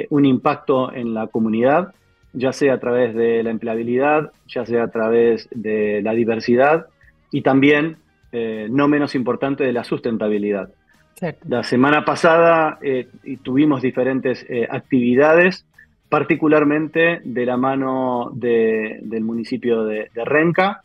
un 0.10 0.26
impacto 0.26 0.94
en 0.94 1.16
la 1.16 1.26
comunidad 1.26 1.96
ya 2.34 2.54
sea 2.54 2.76
a 2.76 2.80
través 2.80 3.14
de 3.16 3.44
la 3.44 3.50
empleabilidad, 3.50 4.32
ya 4.48 4.66
sea 4.66 4.84
a 4.84 4.92
través 4.92 5.48
de 5.52 6.02
la 6.02 6.14
diversidad 6.14 6.88
y 7.32 7.42
también, 7.42 7.98
eh, 8.32 8.68
no 8.70 8.88
menos 8.88 9.16
importante, 9.16 9.64
de 9.64 9.74
la 9.74 9.84
sustentabilidad. 9.84 10.70
La 11.48 11.64
semana 11.64 12.04
pasada 12.04 12.80
eh, 12.82 13.08
tuvimos 13.44 13.82
diferentes 13.82 14.46
eh, 14.50 14.68
actividades, 14.70 15.66
particularmente 16.10 17.22
de 17.24 17.46
la 17.46 17.58
mano 17.58 18.32
del 18.34 19.22
municipio 19.22 19.84
de, 19.84 20.10
Renca 20.16 20.82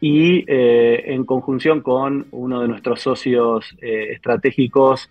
y 0.00 0.44
en 0.46 1.24
conjunción 1.24 1.80
con 1.80 2.26
uno 2.30 2.60
de 2.60 2.68
nuestros 2.68 3.00
socios 3.00 3.74
estratégicos, 3.80 5.10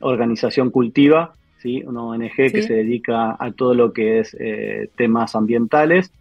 Organización 0.00 0.70
Cultiva, 0.70 1.34
una 1.86 2.02
ONG 2.02 2.34
que 2.34 2.62
se 2.62 2.74
dedica 2.74 3.36
a 3.38 3.52
todo 3.52 3.74
lo 3.74 3.92
que 3.92 4.20
es 4.20 4.36
eh, 4.38 4.90
temas 4.96 5.34
ambientales, 5.34 6.12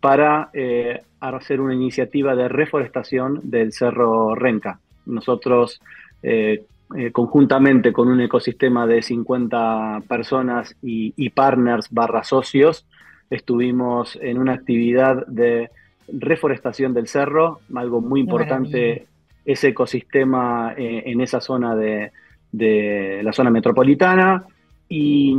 para 0.00 0.50
eh, 0.52 1.00
hacer 1.20 1.60
una 1.60 1.74
iniciativa 1.74 2.34
de 2.34 2.48
reforestación 2.48 3.40
del 3.44 3.72
Cerro 3.72 4.34
Renca. 4.34 4.78
Nosotros, 5.06 5.80
eh, 6.22 6.64
conjuntamente 7.12 7.92
con 7.92 8.08
un 8.08 8.20
ecosistema 8.20 8.86
de 8.86 9.02
50 9.02 10.02
personas 10.08 10.76
y, 10.82 11.30
partners 11.30 11.88
barra 11.90 12.22
socios, 12.22 12.86
estuvimos 13.30 14.18
en 14.22 14.38
una 14.38 14.54
actividad 14.54 15.26
de 15.26 15.70
reforestación 16.08 16.94
del 16.94 17.08
cerro, 17.08 17.60
algo 17.74 18.00
muy 18.00 18.20
importante, 18.20 19.06
ese 19.44 19.68
ecosistema 19.68 20.72
en 20.76 21.20
esa 21.20 21.40
zona 21.40 21.74
de, 21.74 22.12
de 22.52 23.20
la 23.22 23.32
zona 23.32 23.50
metropolitana, 23.50 24.44
y 24.88 25.36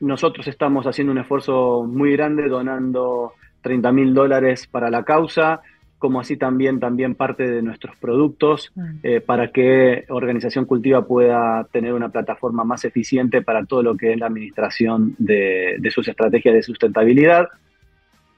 nosotros 0.00 0.48
estamos 0.48 0.86
haciendo 0.86 1.12
un 1.12 1.18
esfuerzo 1.18 1.84
muy 1.86 2.12
grande 2.12 2.48
donando 2.48 3.34
30 3.62 3.92
mil 3.92 4.14
dólares 4.14 4.66
para 4.66 4.90
la 4.90 5.04
causa, 5.04 5.60
como 5.98 6.18
así 6.18 6.38
también, 6.38 6.80
también 6.80 7.14
parte 7.14 7.46
de 7.48 7.60
nuestros 7.60 7.94
productos 7.96 8.72
mm. 8.74 8.90
eh, 9.02 9.20
para 9.20 9.52
que 9.52 10.06
Organización 10.08 10.64
Cultiva 10.64 11.06
pueda 11.06 11.68
tener 11.70 11.92
una 11.92 12.08
plataforma 12.08 12.64
más 12.64 12.86
eficiente 12.86 13.42
para 13.42 13.66
todo 13.66 13.82
lo 13.82 13.96
que 13.96 14.14
es 14.14 14.18
la 14.18 14.26
administración 14.26 15.14
de, 15.18 15.76
de 15.78 15.90
sus 15.90 16.08
estrategias 16.08 16.54
de 16.54 16.62
sustentabilidad. 16.62 17.48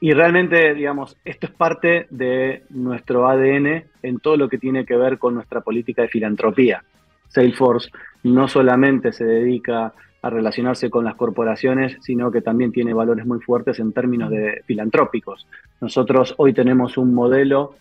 Y 0.01 0.13
realmente, 0.13 0.75
digamos, 0.75 1.17
esto 1.25 1.47
es 1.47 1.53
parte 1.53 2.09
de 2.11 2.65
nuestro 2.71 3.29
ADN 3.29 3.85
en 4.03 4.19
todo 4.21 4.37
lo 4.37 4.49
que 4.49 4.59
tiene 4.59 4.85
que 4.85 4.97
ver 4.97 5.19
con 5.19 5.35
nuestra 5.35 5.61
política 5.61 6.03
de 6.03 6.09
filantropía. 6.09 6.83
Salesforce 7.29 7.91
no 8.25 8.49
solamente 8.49 9.13
se 9.13 9.25
dedica 9.25 9.93
a 10.23 10.31
relacionarse 10.31 10.89
con 10.89 11.05
las 11.05 11.17
corporaciones, 11.17 11.97
sino 12.01 12.31
que 12.31 12.41
también 12.41 12.73
tiene 12.73 12.95
valores 12.95 13.27
muy 13.27 13.41
fuertes 13.41 13.81
en 13.81 13.93
términos 13.93 14.31
de 14.31 14.63
filantrópicos. 14.67 15.47
Nosotros 15.81 16.35
hoy 16.39 16.53
tenemos 16.53 16.97
un 16.97 17.13
modelo 17.13 17.75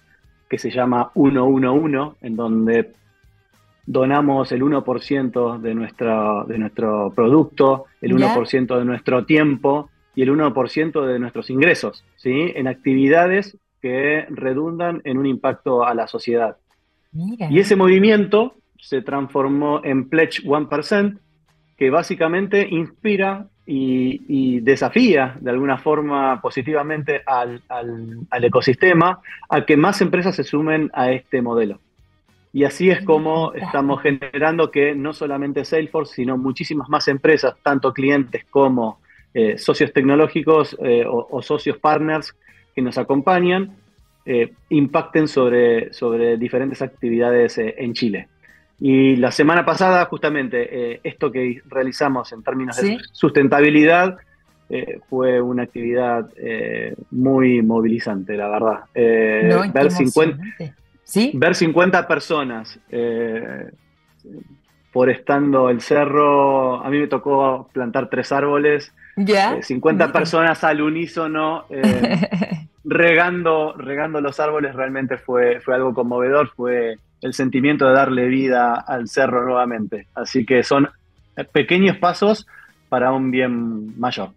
que 0.49 0.57
se 0.57 0.71
llama 0.71 1.11
111, 1.13 2.17
en 2.21 2.35
donde 2.35 2.93
donamos 3.85 4.51
el 4.51 4.61
1% 4.63 5.59
de, 5.59 5.75
nuestra, 5.75 6.43
de 6.47 6.57
nuestro 6.57 7.13
producto, 7.15 7.85
el 8.01 8.15
1% 8.15 8.77
de 8.77 8.85
nuestro 8.85 9.25
tiempo 9.25 9.89
y 10.15 10.23
el 10.23 10.31
1% 10.31 11.05
de 11.05 11.19
nuestros 11.19 11.49
ingresos, 11.49 12.03
¿sí? 12.15 12.51
en 12.55 12.67
actividades 12.67 13.57
que 13.81 14.25
redundan 14.29 15.01
en 15.03 15.17
un 15.17 15.25
impacto 15.25 15.85
a 15.85 15.93
la 15.93 16.07
sociedad. 16.07 16.57
Y 17.13 17.59
ese 17.59 17.75
movimiento 17.75 18.55
se 18.79 19.01
transformó 19.01 19.81
en 19.83 20.09
Pledge 20.09 20.43
1%, 20.43 21.19
que 21.81 21.89
básicamente 21.89 22.67
inspira 22.69 23.47
y, 23.65 24.59
desafía 24.59 25.35
de 25.41 25.49
alguna 25.49 25.79
forma 25.79 26.39
positivamente 26.39 27.23
al, 27.25 27.63
ecosistema 28.39 29.19
a 29.49 29.65
que 29.65 29.77
más 29.77 29.99
empresas 29.99 30.35
se 30.35 30.43
sumen 30.43 30.91
a 30.93 31.11
este 31.11 31.41
modelo. 31.41 31.79
Y 32.53 32.65
así 32.65 32.91
es 32.91 33.03
como 33.03 33.53
estamos 33.55 33.99
generando 34.03 34.69
que 34.69 34.93
no 34.93 35.11
solamente 35.11 35.65
Salesforce, 35.65 36.13
sino 36.13 36.37
muchísimas 36.37 36.87
más 36.87 37.07
empresas, 37.07 37.55
tanto 37.63 37.93
clientes 37.93 38.45
como 38.51 38.99
eh, 39.33 39.57
socios 39.57 39.91
tecnológicos 39.91 40.77
eh, 40.83 41.03
o, 41.07 41.41
socios 41.41 41.79
partners 41.79 42.37
que 42.75 42.83
nos 42.83 42.99
acompañan, 42.99 43.75
eh, 44.27 44.53
impacten 44.69 45.27
sobre, 45.27 45.91
sobre 45.93 46.37
diferentes 46.37 46.83
actividades 46.83 47.57
en 47.57 47.93
Chile. 47.93 48.27
Y 48.83 49.15
la 49.17 49.31
semana 49.31 49.63
pasada, 49.63 50.05
justamente, 50.05 50.93
eh, 50.93 51.01
esto 51.03 51.31
que 51.31 51.61
realizamos 51.67 52.33
en 52.33 52.41
términos 52.41 52.77
de 52.77 52.97
sustentabilidad 53.11 54.17
eh, 54.71 54.99
fue 55.07 55.39
una 55.39 55.63
actividad 55.63 56.27
eh, 56.35 56.95
muy 57.11 57.61
movilizante, 57.61 58.35
la 58.35 58.47
verdad. 58.49 58.79
ver, 59.71 59.91
50, 59.91 60.43
ver 61.33 61.55
50 61.55 62.07
personas 62.07 62.79
forestando 64.89 65.69
el 65.69 65.79
cerro, 65.81 66.83
a 66.83 66.89
mí 66.89 66.97
me 66.97 67.07
tocó 67.07 67.69
plantar 67.71 68.09
tres 68.09 68.31
árboles, 68.31 68.91
¿Ya? 69.15 69.61
50 69.61 70.11
personas 70.11 70.63
al 70.63 70.81
unísono. 70.81 71.65
regando, 72.83 73.75
regando 73.77 74.19
los 74.21 74.39
árboles 74.39 74.73
realmente 74.73 75.17
fue, 75.17 75.61
fue 75.61 75.75
algo 75.75 75.93
conmovedor, 75.93 76.49
fue 76.55 76.97
el 77.21 77.33
sentimiento 77.33 77.87
de 77.87 77.93
darle 77.93 78.27
vida 78.27 78.73
al 78.75 79.07
cerro 79.07 79.45
nuevamente. 79.45 80.07
Así 80.15 80.45
que 80.45 80.63
son 80.63 80.89
pequeños 81.51 81.97
pasos 81.97 82.47
para 82.89 83.11
un 83.11 83.31
bien 83.31 83.99
mayor. 83.99 84.31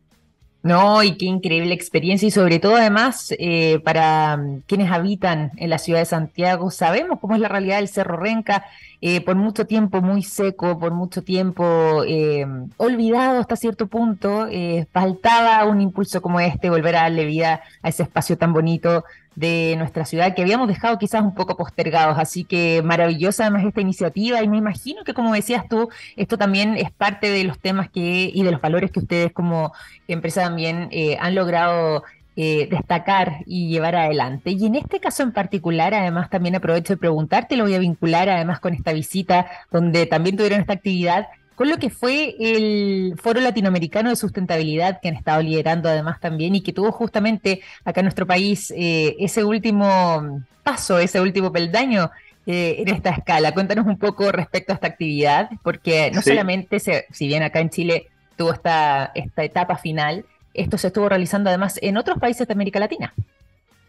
No, 0.64 1.02
y 1.02 1.18
qué 1.18 1.26
increíble 1.26 1.74
experiencia 1.74 2.26
y 2.26 2.30
sobre 2.30 2.58
todo 2.58 2.76
además 2.76 3.34
eh, 3.38 3.80
para 3.84 4.38
mm, 4.38 4.62
quienes 4.66 4.90
habitan 4.90 5.52
en 5.56 5.68
la 5.68 5.76
ciudad 5.76 5.98
de 5.98 6.06
Santiago, 6.06 6.70
sabemos 6.70 7.20
cómo 7.20 7.34
es 7.34 7.40
la 7.42 7.48
realidad 7.48 7.76
del 7.76 7.88
Cerro 7.88 8.16
Renca, 8.16 8.64
eh, 9.02 9.20
por 9.20 9.36
mucho 9.36 9.66
tiempo 9.66 10.00
muy 10.00 10.22
seco, 10.22 10.78
por 10.78 10.92
mucho 10.92 11.20
tiempo 11.20 12.02
eh, 12.08 12.46
olvidado 12.78 13.40
hasta 13.40 13.56
cierto 13.56 13.88
punto, 13.88 14.48
faltaba 14.90 15.66
un 15.66 15.82
impulso 15.82 16.22
como 16.22 16.40
este, 16.40 16.70
volver 16.70 16.96
a 16.96 17.02
darle 17.02 17.26
vida 17.26 17.60
a 17.82 17.90
ese 17.90 18.04
espacio 18.04 18.38
tan 18.38 18.54
bonito 18.54 19.04
de 19.36 19.74
nuestra 19.78 20.04
ciudad 20.04 20.34
que 20.34 20.42
habíamos 20.42 20.68
dejado 20.68 20.98
quizás 20.98 21.22
un 21.22 21.34
poco 21.34 21.56
postergados. 21.56 22.18
Así 22.18 22.44
que 22.44 22.82
maravillosa 22.82 23.44
además 23.44 23.64
esta 23.64 23.80
iniciativa 23.80 24.42
y 24.42 24.48
me 24.48 24.58
imagino 24.58 25.04
que 25.04 25.14
como 25.14 25.34
decías 25.34 25.68
tú, 25.68 25.88
esto 26.16 26.38
también 26.38 26.76
es 26.76 26.90
parte 26.90 27.30
de 27.30 27.44
los 27.44 27.58
temas 27.58 27.90
que 27.90 28.30
y 28.32 28.42
de 28.42 28.50
los 28.50 28.60
valores 28.60 28.90
que 28.90 29.00
ustedes 29.00 29.32
como 29.32 29.72
empresa 30.08 30.42
también 30.42 30.88
eh, 30.90 31.16
han 31.20 31.34
logrado 31.34 32.04
eh, 32.36 32.66
destacar 32.68 33.44
y 33.46 33.68
llevar 33.68 33.94
adelante. 33.94 34.50
Y 34.50 34.66
en 34.66 34.74
este 34.74 34.98
caso 34.98 35.22
en 35.22 35.32
particular, 35.32 35.94
además 35.94 36.30
también 36.30 36.56
aprovecho 36.56 36.94
de 36.94 36.96
preguntarte, 36.96 37.56
lo 37.56 37.62
voy 37.62 37.74
a 37.74 37.78
vincular 37.78 38.28
además 38.28 38.58
con 38.58 38.74
esta 38.74 38.92
visita 38.92 39.46
donde 39.70 40.06
también 40.06 40.36
tuvieron 40.36 40.60
esta 40.60 40.72
actividad 40.72 41.28
con 41.54 41.68
lo 41.68 41.76
que 41.78 41.90
fue 41.90 42.34
el 42.38 43.14
Foro 43.16 43.40
Latinoamericano 43.40 44.10
de 44.10 44.16
Sustentabilidad 44.16 45.00
que 45.00 45.08
han 45.08 45.16
estado 45.16 45.42
liderando 45.42 45.88
además 45.88 46.20
también 46.20 46.54
y 46.54 46.62
que 46.62 46.72
tuvo 46.72 46.90
justamente 46.92 47.60
acá 47.84 48.00
en 48.00 48.06
nuestro 48.06 48.26
país 48.26 48.72
eh, 48.76 49.16
ese 49.18 49.44
último 49.44 50.42
paso, 50.62 50.98
ese 50.98 51.20
último 51.20 51.52
peldaño 51.52 52.10
eh, 52.46 52.76
en 52.78 52.88
esta 52.88 53.10
escala. 53.10 53.52
Cuéntanos 53.52 53.86
un 53.86 53.98
poco 53.98 54.32
respecto 54.32 54.72
a 54.72 54.74
esta 54.74 54.88
actividad, 54.88 55.48
porque 55.62 56.10
no 56.12 56.22
solamente, 56.22 56.80
se, 56.80 57.06
si 57.10 57.26
bien 57.26 57.42
acá 57.42 57.60
en 57.60 57.70
Chile 57.70 58.08
tuvo 58.36 58.52
esta, 58.52 59.12
esta 59.14 59.44
etapa 59.44 59.76
final, 59.76 60.24
esto 60.52 60.76
se 60.76 60.88
estuvo 60.88 61.08
realizando 61.08 61.50
además 61.50 61.78
en 61.82 61.96
otros 61.96 62.18
países 62.18 62.46
de 62.46 62.52
América 62.52 62.80
Latina. 62.80 63.14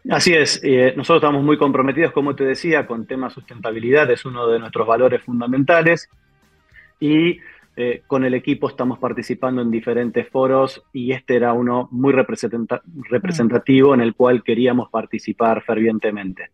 Así 0.10 0.34
es, 0.34 0.62
eh, 0.64 0.94
nosotros 0.96 1.24
estamos 1.24 1.44
muy 1.44 1.58
comprometidos, 1.58 2.12
como 2.12 2.36
te 2.36 2.44
decía, 2.44 2.86
con 2.86 3.08
temas 3.08 3.34
sustentabilidad, 3.34 4.10
es 4.12 4.24
uno 4.24 4.48
de 4.48 4.60
nuestros 4.60 4.88
valores 4.88 5.24
fundamentales 5.24 6.10
y 7.00 7.40
eh, 7.78 8.04
con 8.08 8.24
el 8.24 8.34
equipo 8.34 8.70
estamos 8.70 9.00
participando 9.00 9.62
en 9.62 9.70
diferentes 9.70 10.30
foros 10.30 10.82
y 10.94 11.12
este 11.12 11.36
era 11.36 11.52
uno 11.52 11.90
muy 11.92 12.14
representativo 12.14 13.94
en 13.94 14.00
el 14.00 14.16
cual 14.16 14.44
queríamos 14.44 14.90
participar 14.90 15.62
fervientemente. 15.62 16.52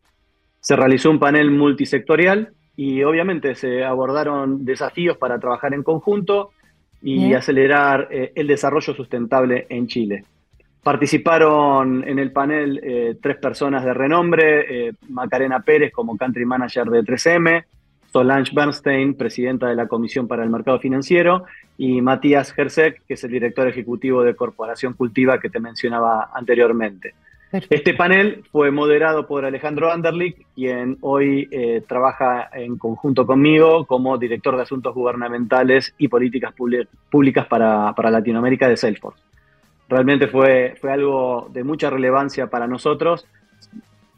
Se 0.60 0.76
realizó 0.76 1.12
un 1.12 1.20
panel 1.20 1.52
multisectorial 1.52 2.54
y 2.76 3.04
obviamente 3.04 3.54
se 3.54 3.84
abordaron 3.84 4.66
desafíos 4.66 5.18
para 5.18 5.38
trabajar 5.40 5.76
en 5.76 5.84
conjunto 5.84 6.52
y 7.04 7.34
acelerar 7.34 8.08
eh, 8.10 8.32
el 8.34 8.48
desarrollo 8.48 8.96
sustentable 8.96 9.68
en 9.70 9.86
Chile. 9.86 10.26
Participaron 10.82 12.08
en 12.08 12.18
el 12.18 12.32
panel 12.32 12.80
eh, 12.84 13.18
tres 13.22 13.38
personas 13.38 13.86
de 13.86 13.94
renombre, 13.94 14.96
Macarena 15.10 15.60
Pérez 15.60 15.92
como 15.92 16.18
Country 16.18 16.46
Manager 16.46 16.90
de 16.90 17.04
3M, 17.04 17.64
Solange 18.12 18.52
Bernstein, 18.54 19.16
presidenta 19.16 19.68
de 19.68 19.76
la 19.76 19.88
Comisión 19.88 20.28
para 20.28 20.44
el 20.44 20.50
Mercado 20.50 20.80
Financiero, 20.80 21.46
y 21.78 22.02
Matías 22.02 22.54
Herzeg, 22.56 23.02
que 23.08 23.14
es 23.14 23.24
el 23.24 23.32
director 23.32 23.68
ejecutivo 23.68 24.24
de 24.24 24.36
Corporación 24.36 24.94
Cultiva 24.94 25.40
que 25.40 25.50
te 25.50 25.60
mencionaba 25.60 26.30
anteriormente. 26.34 27.14
Este 27.52 27.94
panel 27.94 28.44
fue 28.50 28.72
moderado 28.72 29.28
por 29.28 29.44
Alejandro 29.44 29.92
Anderlich, 29.92 30.46
quien 30.56 30.98
hoy 31.02 31.50
eh, 31.52 31.84
trabaja 31.86 32.50
en 32.54 32.78
conjunto 32.78 33.26
conmigo 33.26 33.86
como 33.86 34.18
director 34.18 34.56
de 34.56 34.64
Asuntos 34.64 34.94
Gubernamentales 34.94 35.94
y 35.98 36.08
Políticas 36.08 36.54
Públicas 37.10 37.48
para, 37.48 37.94
Latinoamérica 38.10 38.70
de 38.70 38.78
Salesforce. 38.78 39.22
Realmente 39.90 40.28
fue, 40.28 40.76
fue 40.80 40.94
algo 40.94 41.50
de 41.52 41.66
mucha 41.66 41.90
relevancia 41.90 42.48
para 42.48 42.68
nosotros, 42.68 43.28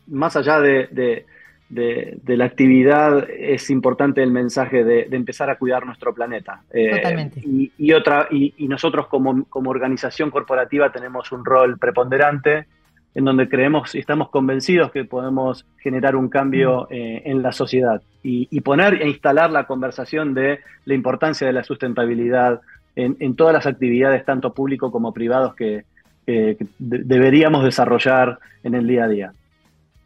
más 0.05 0.35
allá 0.35 0.59
de 0.59 0.87
de, 0.91 1.25
la 1.69 2.45
actividad 2.45 3.29
es 3.29 3.69
importante 3.69 4.21
el 4.21 4.31
mensaje 4.31 4.83
de, 4.83 5.07
empezar 5.11 5.49
a 5.49 5.57
cuidar 5.57 5.85
nuestro 5.85 6.13
planeta. 6.13 6.61
Eh, 6.71 6.91
Totalmente. 6.97 7.41
y, 7.43 7.93
otra, 7.93 8.27
y, 8.29 8.67
nosotros 8.67 9.07
como, 9.07 9.45
como, 9.45 9.69
organización 9.69 10.29
corporativa 10.29 10.91
tenemos 10.91 11.31
un 11.31 11.43
rol 11.43 11.77
preponderante 11.77 12.65
en 13.15 13.25
donde 13.25 13.47
creemos 13.47 13.93
y 13.93 13.99
estamos 13.99 14.29
convencidos 14.29 14.91
que 14.91 15.05
podemos 15.05 15.65
generar 15.79 16.15
un 16.15 16.29
cambio 16.29 16.87
mm. 16.89 16.93
eh, 16.93 17.21
en 17.25 17.41
la 17.41 17.51
sociedad 17.51 18.01
y, 18.23 18.61
poner 18.61 19.01
e 19.01 19.09
instalar 19.09 19.51
la 19.51 19.65
conversación 19.65 20.33
de 20.33 20.59
la 20.85 20.93
importancia 20.93 21.45
de 21.45 21.53
la 21.53 21.63
sustentabilidad 21.63 22.61
en, 22.95 23.35
todas 23.35 23.53
las 23.53 23.65
actividades, 23.65 24.23
tanto 24.23 24.53
público 24.53 24.91
como 24.91 25.13
privados, 25.13 25.55
que 25.55 25.83
deberíamos 26.77 27.65
desarrollar 27.65 28.37
en 28.63 28.75
el 28.75 28.87
día 28.87 29.03
a 29.03 29.07
día. 29.07 29.33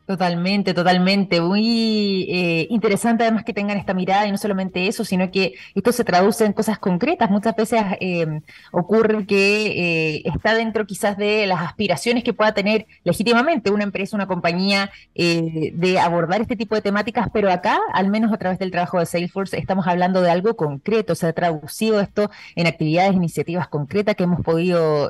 Totalmente, 0.07 0.73
totalmente. 0.73 1.41
Muy 1.41 2.25
eh, 2.29 2.67
interesante 2.69 3.23
además 3.23 3.43
que 3.43 3.53
tengan 3.53 3.77
esta 3.77 3.93
mirada 3.93 4.25
y 4.25 4.31
no 4.31 4.37
solamente 4.37 4.87
eso, 4.87 5.03
sino 5.03 5.29
que 5.31 5.55
esto 5.75 5.91
se 5.91 6.05
traduce 6.05 6.45
en 6.45 6.53
cosas 6.53 6.79
concretas. 6.79 7.29
Muchas 7.29 7.53
veces 7.57 7.83
em, 7.99 8.41
ocurre 8.71 9.25
que 9.25 10.15
eh, 10.15 10.21
está 10.23 10.53
dentro 10.53 10.85
quizás 10.85 11.17
de 11.17 11.45
las 11.45 11.59
aspiraciones 11.59 12.23
que 12.23 12.31
pueda 12.31 12.53
tener 12.53 12.87
legítimamente 13.03 13.69
una 13.69 13.83
empresa, 13.83 14.15
una 14.15 14.27
compañía 14.27 14.91
eh, 15.13 15.71
de 15.73 15.99
abordar 15.99 16.39
este 16.39 16.55
tipo 16.55 16.75
de 16.75 16.81
temáticas, 16.81 17.27
pero 17.33 17.51
acá, 17.51 17.77
al 17.91 18.07
menos 18.07 18.31
a 18.31 18.37
través 18.37 18.59
del 18.59 18.71
trabajo 18.71 18.99
de 18.99 19.05
Salesforce, 19.05 19.57
estamos 19.57 19.87
hablando 19.87 20.21
de 20.21 20.31
algo 20.31 20.55
concreto. 20.55 21.15
Se 21.15 21.27
ha 21.27 21.33
traducido 21.33 21.99
esto 21.99 22.31
en 22.55 22.67
actividades, 22.67 23.13
iniciativas 23.13 23.67
concretas 23.67 24.15
que 24.15 24.23
hemos 24.23 24.39
podido 24.39 25.09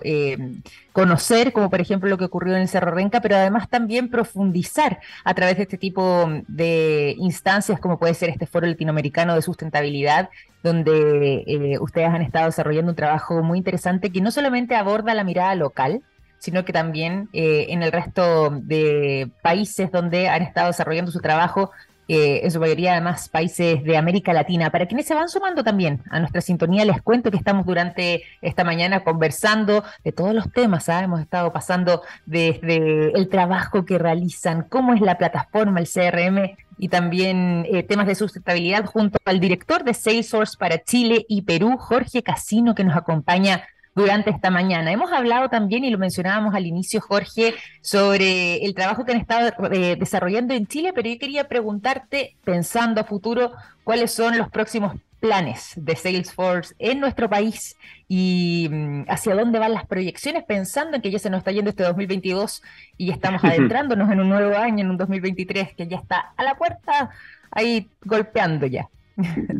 conocer, 0.91 1.53
como 1.53 1.69
por 1.69 1.79
ejemplo 1.79 2.09
lo 2.09 2.17
que 2.17 2.25
ocurrió 2.25 2.55
en 2.55 2.63
el 2.63 2.67
Cerro 2.67 2.89
Renca, 2.89 3.21
pero 3.21 3.35
además 3.35 3.69
también 3.69 4.09
profundizar 4.09 4.86
a 5.23 5.33
través 5.33 5.57
de 5.57 5.63
este 5.63 5.77
tipo 5.77 6.29
de 6.47 7.15
instancias, 7.17 7.79
como 7.79 7.99
puede 7.99 8.13
ser 8.13 8.29
este 8.29 8.45
Foro 8.45 8.67
Latinoamericano 8.67 9.35
de 9.35 9.41
Sustentabilidad, 9.41 10.29
donde 10.63 11.43
eh, 11.47 11.79
ustedes 11.79 12.09
han 12.09 12.21
estado 12.21 12.47
desarrollando 12.47 12.91
un 12.91 12.95
trabajo 12.95 13.43
muy 13.43 13.57
interesante 13.57 14.11
que 14.11 14.21
no 14.21 14.31
solamente 14.31 14.75
aborda 14.75 15.13
la 15.13 15.23
mirada 15.23 15.55
local, 15.55 16.01
sino 16.39 16.65
que 16.65 16.73
también 16.73 17.29
eh, 17.33 17.67
en 17.69 17.83
el 17.83 17.91
resto 17.91 18.49
de 18.51 19.29
países 19.41 19.91
donde 19.91 20.29
han 20.29 20.41
estado 20.41 20.67
desarrollando 20.67 21.11
su 21.11 21.19
trabajo 21.19 21.71
eh, 22.07 22.41
en 22.43 22.51
su 22.51 22.59
mayoría 22.59 22.93
además 22.93 23.29
países 23.29 23.83
de 23.83 23.97
América 23.97 24.33
Latina. 24.33 24.69
Para 24.69 24.85
quienes 24.85 25.07
se 25.07 25.13
van 25.13 25.29
sumando 25.29 25.63
también 25.63 26.01
a 26.09 26.19
nuestra 26.19 26.41
sintonía, 26.41 26.85
les 26.85 27.01
cuento 27.01 27.31
que 27.31 27.37
estamos 27.37 27.65
durante 27.65 28.23
esta 28.41 28.63
mañana 28.63 29.03
conversando 29.03 29.83
de 30.03 30.11
todos 30.11 30.33
los 30.33 30.51
temas. 30.51 30.89
¿ah? 30.89 31.03
Hemos 31.03 31.21
estado 31.21 31.51
pasando 31.51 32.01
desde 32.25 33.11
el 33.17 33.29
trabajo 33.29 33.85
que 33.85 33.97
realizan, 33.97 34.63
cómo 34.69 34.93
es 34.93 35.01
la 35.01 35.17
plataforma, 35.17 35.79
el 35.79 35.87
CRM 35.87 36.55
y 36.77 36.89
también 36.89 37.65
eh, 37.71 37.83
temas 37.83 38.07
de 38.07 38.15
sustentabilidad 38.15 38.85
junto 38.85 39.17
al 39.25 39.39
director 39.39 39.83
de 39.83 39.93
Salesforce 39.93 40.57
para 40.57 40.83
Chile 40.83 41.25
y 41.27 41.41
Perú, 41.41 41.77
Jorge 41.77 42.23
Casino, 42.23 42.75
que 42.75 42.83
nos 42.83 42.95
acompaña 42.95 43.63
durante 43.97 44.29
esta 44.29 44.51
mañana. 44.51 44.91
Hemos 44.91 45.11
hablado 45.11 45.49
también, 45.49 45.83
y 45.83 45.89
lo 45.89 45.97
mencionábamos 45.97 46.53
al 46.53 46.67
inicio, 46.67 47.01
Jorge, 47.01 47.55
sobre 47.81 48.63
el 48.63 48.75
trabajo 48.75 49.03
que 49.03 49.13
han 49.13 49.17
estado 49.17 49.51
eh, 49.71 49.95
desarrollando 49.97 50.53
en 50.53 50.67
Chile, 50.67 50.93
pero 50.93 51.09
yo 51.09 51.17
quería 51.17 51.47
preguntarte, 51.47 52.35
pensando 52.43 53.01
a 53.01 53.05
futuro, 53.05 53.53
cuáles 53.83 54.11
son 54.11 54.37
los 54.37 54.49
próximos 54.49 54.93
planes 55.19 55.73
de 55.75 55.95
Salesforce 55.95 56.75
en 56.77 56.99
nuestro 56.99 57.27
país 57.27 57.75
y 58.07 58.69
mm, 58.69 59.05
hacia 59.09 59.33
dónde 59.33 59.57
van 59.57 59.73
las 59.73 59.87
proyecciones, 59.87 60.43
pensando 60.43 60.95
en 60.95 61.01
que 61.01 61.09
ya 61.09 61.17
se 61.17 61.31
nos 61.31 61.39
está 61.39 61.51
yendo 61.51 61.71
este 61.71 61.81
2022 61.81 62.61
y 62.97 63.09
estamos 63.09 63.43
adentrándonos 63.43 64.11
en 64.11 64.19
un 64.19 64.29
nuevo 64.29 64.55
año, 64.55 64.81
en 64.81 64.91
un 64.91 64.97
2023 64.97 65.73
que 65.73 65.87
ya 65.87 65.97
está 65.97 66.33
a 66.37 66.43
la 66.43 66.53
puerta 66.53 67.09
ahí 67.49 67.89
golpeando 68.05 68.67
ya. 68.67 68.89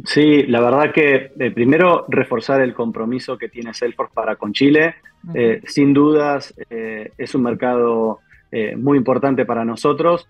Sí, 0.06 0.44
la 0.44 0.62
verdad 0.62 0.94
que 0.94 1.32
eh, 1.38 1.52
primero 1.52 2.06
reforzar 2.08 2.62
el 2.62 2.74
compromiso 2.74 3.38
que 3.38 3.50
tiene 3.50 3.74
Salesforce 3.74 4.14
para 4.14 4.36
con 4.36 4.54
Chile. 4.54 4.96
Eh, 5.34 5.62
sin 5.66 5.94
dudas 5.94 6.54
eh, 6.70 7.12
es 7.18 7.36
un 7.36 7.44
mercado 7.44 8.20
muy 8.78 8.98
importante 8.98 9.46
para 9.46 9.66
nosotros 9.66 10.30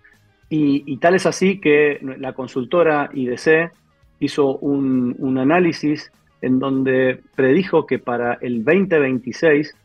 y, 0.49 0.97
tal 0.97 1.13
es 1.13 1.27
así 1.27 1.59
que 1.61 1.99
la 2.01 2.33
consultora 2.33 3.11
IDC 3.13 3.71
hizo 4.19 4.57
un, 4.57 5.15
un 5.19 5.37
análisis 5.37 6.11
en 6.41 6.57
donde 6.57 7.21
predijo 7.35 7.85
que 7.85 7.99
para 7.99 8.39
el 8.41 8.65
2026 8.65 9.75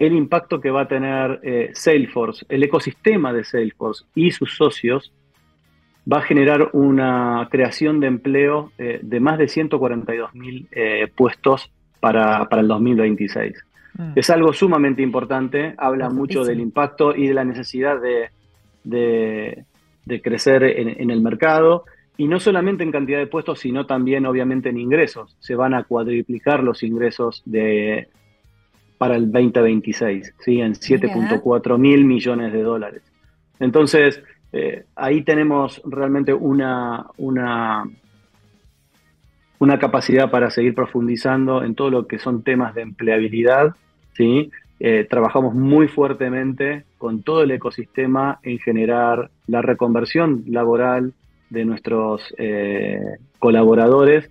el 0.00 0.12
impacto 0.12 0.60
que 0.60 0.70
va 0.70 0.82
a 0.82 0.88
tener 0.88 1.70
Salesforce, 1.72 2.44
el 2.48 2.64
ecosistema 2.64 3.32
de 3.32 3.44
Salesforce 3.44 4.06
y 4.16 4.32
sus 4.32 4.56
socios 4.56 5.12
va 6.10 6.18
a 6.18 6.22
generar 6.22 6.70
una 6.72 7.48
creación 7.50 8.00
de 8.00 8.06
empleo 8.06 8.72
eh, 8.78 9.00
de 9.02 9.20
más 9.20 9.38
de 9.38 9.48
142 9.48 10.34
mil 10.34 10.66
eh, 10.72 11.08
puestos 11.14 11.70
para, 12.00 12.48
el 12.50 12.68
2026. 12.68 13.56
Mm. 13.94 14.12
Es 14.16 14.30
algo 14.30 14.52
sumamente 14.52 15.02
importante, 15.02 15.74
habla 15.76 16.08
mucho 16.08 16.44
del 16.44 16.60
impacto 16.60 17.14
y 17.14 17.28
de 17.28 17.34
la 17.34 17.44
necesidad 17.44 17.96
de, 18.00 19.64
crecer 20.22 20.62
en, 20.62 21.10
el 21.10 21.20
mercado 21.20 21.84
y 22.16 22.26
no 22.26 22.40
solamente 22.40 22.82
en 22.82 22.92
cantidad 22.92 23.18
de 23.18 23.26
puestos, 23.26 23.60
sino 23.60 23.84
también 23.84 24.24
obviamente 24.24 24.70
en 24.70 24.78
ingresos. 24.78 25.36
Se 25.40 25.54
van 25.54 25.74
a 25.74 25.84
cuadriplicar 25.84 26.64
los 26.64 26.82
ingresos 26.82 27.42
de, 27.44 28.08
para 28.96 29.16
el 29.16 29.30
2026, 29.30 30.34
¿sí? 30.38 30.60
en 30.60 30.72
7.4 30.72 31.78
mil 31.78 32.04
millones 32.04 32.52
de 32.52 32.62
dólares. 32.62 33.02
Entonces, 33.60 34.22
eh, 34.52 34.84
ahí 34.96 35.22
tenemos 35.22 35.82
realmente 35.84 36.32
una, 36.32 37.06
una, 37.18 37.88
capacidad 39.78 40.30
para 40.30 40.50
seguir 40.50 40.74
profundizando 40.74 41.62
en 41.62 41.74
todo 41.74 41.90
lo 41.90 42.06
que 42.06 42.18
son 42.18 42.42
temas 42.42 42.74
de 42.74 42.82
empleabilidad. 42.82 43.74
¿sí? 44.14 44.50
Eh, 44.80 45.06
trabajamos 45.08 45.54
muy 45.54 45.88
fuertemente 45.88 46.84
con 46.96 47.22
todo 47.22 47.42
el 47.42 47.50
ecosistema 47.50 48.38
en 48.42 48.58
generar 48.58 49.30
la 49.46 49.60
reconversión 49.60 50.44
laboral 50.46 51.12
de 51.50 51.64
nuestros 51.64 52.34
eh, 52.38 53.00
colaboradores 53.38 54.30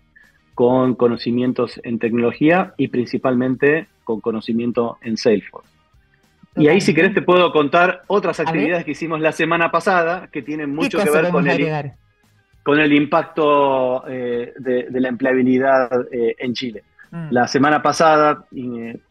con 0.55 0.95
conocimientos 0.95 1.79
en 1.83 1.99
tecnología 1.99 2.73
y 2.77 2.87
principalmente 2.87 3.87
con 4.03 4.21
conocimiento 4.21 4.97
en 5.01 5.17
Salesforce. 5.17 5.76
Y 6.57 6.67
ahí, 6.67 6.81
si 6.81 6.93
querés, 6.93 7.13
te 7.13 7.21
puedo 7.21 7.51
contar 7.51 8.03
otras 8.07 8.39
actividades 8.39 8.85
que 8.85 8.91
hicimos 8.91 9.19
la 9.19 9.31
semana 9.31 9.71
pasada 9.71 10.27
que 10.31 10.41
tienen 10.41 10.73
mucho 10.73 10.97
que 10.97 11.09
ver 11.09 11.29
con 11.29 11.47
el, 11.47 11.91
con 12.63 12.79
el 12.79 12.93
impacto 12.93 14.07
eh, 14.07 14.53
de, 14.57 14.87
la 14.99 15.09
empleabilidad 15.09 15.89
eh, 16.11 16.35
en 16.39 16.53
Chile. 16.53 16.83
Mm. 17.11 17.27
La 17.31 17.47
semana 17.47 17.81
pasada 17.81 18.45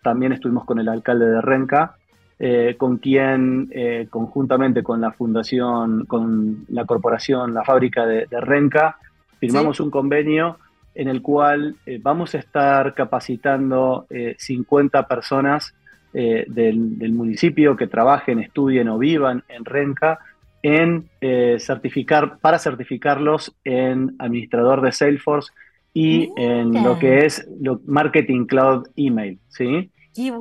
también 0.02 0.32
estuvimos 0.32 0.64
con 0.64 0.78
el 0.78 0.88
alcalde 0.88 1.26
de 1.26 1.40
Renca 1.40 1.96
eh, 2.38 2.74
con 2.76 2.98
quien 2.98 3.70
eh, 3.70 4.08
conjuntamente 4.10 4.82
con 4.82 5.00
la 5.00 5.10
fundación, 5.10 6.04
con 6.04 6.66
la 6.68 6.84
corporación, 6.84 7.54
la 7.54 7.64
fábrica 7.64 8.04
de, 8.04 8.26
Renca, 8.30 8.98
firmamos 9.40 9.80
un 9.80 9.90
convenio 9.90 10.58
en 10.94 11.08
el 11.08 11.22
cual 11.22 11.76
eh, 11.86 11.98
vamos 12.02 12.34
a 12.34 12.38
estar 12.38 12.92
capacitando 12.92 14.06
50 14.36 15.08
personas 15.08 15.74
del, 16.16 17.12
municipio 17.12 17.76
que 17.76 17.86
trabajen, 17.86 18.38
estudien 18.38 18.88
o 18.88 18.98
vivan 18.98 19.44
en 19.48 19.64
Renca 19.64 20.18
en 20.62 21.08
certificar, 21.58 22.38
para 22.38 22.58
certificarlos 22.58 23.54
en 23.64 24.14
administrador 24.18 24.80
de 24.80 24.92
Salesforce 24.92 25.52
y 25.92 26.30
en 26.36 26.82
lo 26.82 26.98
que 26.98 27.26
es 27.26 27.46
lo, 27.60 27.80
Marketing 27.86 28.46
Cloud 28.46 28.88
Email, 28.96 29.38
¿sí? 29.48 29.90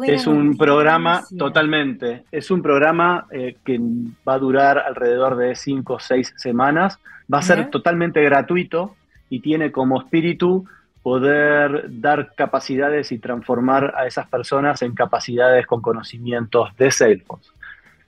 es 0.05 0.27
un 0.27 0.57
programa 0.57 1.23
totalmente, 1.37 2.23
es 2.31 2.49
un 2.49 2.61
programa 2.61 3.25
eh, 3.31 3.57
que 3.65 3.79
va 4.27 4.35
a 4.35 4.39
durar 4.39 4.77
alrededor 4.79 5.35
de 5.35 5.55
5 5.55 5.93
o 5.93 5.99
6 5.99 6.33
semanas, 6.37 6.99
va 7.31 7.39
a 7.39 7.41
ser 7.41 7.69
totalmente 7.69 8.21
gratuito 8.23 8.95
y 9.29 9.41
tiene 9.41 9.71
como 9.71 9.99
espíritu 9.99 10.65
poder 11.05 11.85
dar 12.01 12.33
capacidades 12.33 13.11
y 13.11 13.19
transformar 13.19 13.93
a 13.95 14.07
esas 14.07 14.27
personas 14.27 14.81
en 14.81 14.95
capacidades 14.95 15.67
con 15.67 15.79
conocimientos 15.79 16.75
de 16.77 16.89
Salesforce. 16.89 17.51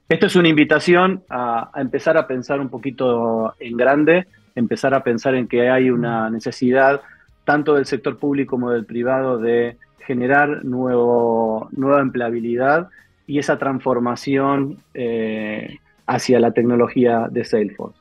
Esto 0.09 0.25
es 0.25 0.35
una 0.35 0.47
invitación 0.47 1.21
a, 1.29 1.69
a 1.71 1.79
empezar 1.79 2.17
a 2.17 2.25
pensar 2.25 2.59
un 2.59 2.69
poquito 2.69 3.53
en 3.59 3.77
grande, 3.77 4.25
empezar 4.55 4.95
a 4.95 5.03
pensar 5.03 5.35
en 5.35 5.47
que 5.47 5.69
hay 5.69 5.91
una 5.91 6.31
necesidad 6.31 7.01
tanto 7.43 7.75
del 7.75 7.85
sector 7.85 8.17
público 8.17 8.55
como 8.55 8.71
del 8.71 8.87
privado 8.87 9.37
de 9.37 9.77
generar 9.99 10.65
nuevo, 10.65 11.69
nueva 11.73 12.01
empleabilidad 12.01 12.89
y 13.27 13.37
esa 13.37 13.59
transformación 13.59 14.79
eh, 14.95 15.77
hacia 16.07 16.39
la 16.39 16.49
tecnología 16.49 17.27
de 17.29 17.45
Salesforce. 17.45 17.99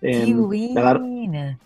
Em, 0.00 0.48
la, 0.72 1.58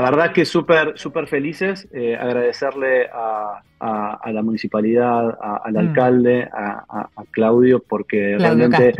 verdad 0.00 0.32
que 0.32 0.44
súper 0.44 0.96
super 0.96 1.26
felices, 1.26 1.88
eh, 1.92 2.16
agradecerle 2.16 3.08
a, 3.12 3.60
la 3.80 4.42
municipalidad, 4.42 5.36
al 5.40 5.74
mm. 5.74 5.76
alcalde, 5.76 6.48
a, 6.52 7.08
Claudio, 7.30 7.82
porque 7.86 8.36
realmente 8.38 8.94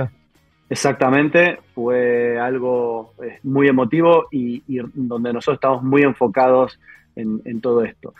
exactamente 0.69 1.59
fue 1.75 2.39
algo 2.39 3.15
eh, 3.23 3.39
muy 3.43 3.69
emotivo 3.69 4.27
y, 4.31 4.63
donde 4.95 5.33
nosotros 5.33 5.57
estamos 5.57 5.83
muy 5.83 6.03
enfocados 6.03 6.79
en 7.17 7.61
todo 7.61 7.85
esto. 7.85 8.13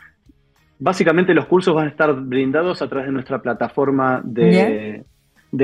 Básicamente 0.77 1.33
los 1.33 1.45
cursos 1.45 1.73
van 1.73 1.85
a 1.85 1.89
estar 1.89 2.13
brindados 2.13 2.81
a 2.81 2.89
través 2.89 3.07
de 3.07 3.13
nuestra 3.13 3.41
plataforma 3.41 4.21
de, 4.23 5.05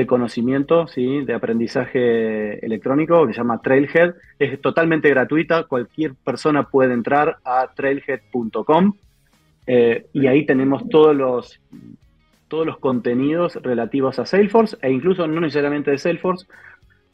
conocimiento, 0.06 0.86
¿sí? 0.86 1.24
de 1.24 1.34
aprendizaje 1.34 2.64
electrónico 2.64 3.26
que 3.26 3.32
se 3.32 3.38
llama 3.38 3.60
Trailhead. 3.60 4.14
Es 4.38 4.60
totalmente 4.60 5.08
gratuita, 5.08 5.64
cualquier 5.64 6.14
persona 6.14 6.64
puede 6.64 6.94
entrar 6.94 7.38
a 7.44 7.68
trailhead.com 7.74 8.94
eh, 9.66 10.06
y 10.12 10.26
ahí 10.26 10.44
tenemos 10.46 10.88
todos 10.88 11.14
los, 11.14 11.60
todos 12.48 12.66
los 12.66 12.78
contenidos 12.78 13.56
relativos 13.62 14.18
a 14.18 14.26
Salesforce 14.26 14.76
e 14.82 14.90
incluso 14.90 15.26
no 15.26 15.40
necesariamente 15.40 15.90
de 15.90 15.98
Salesforce, 15.98 16.46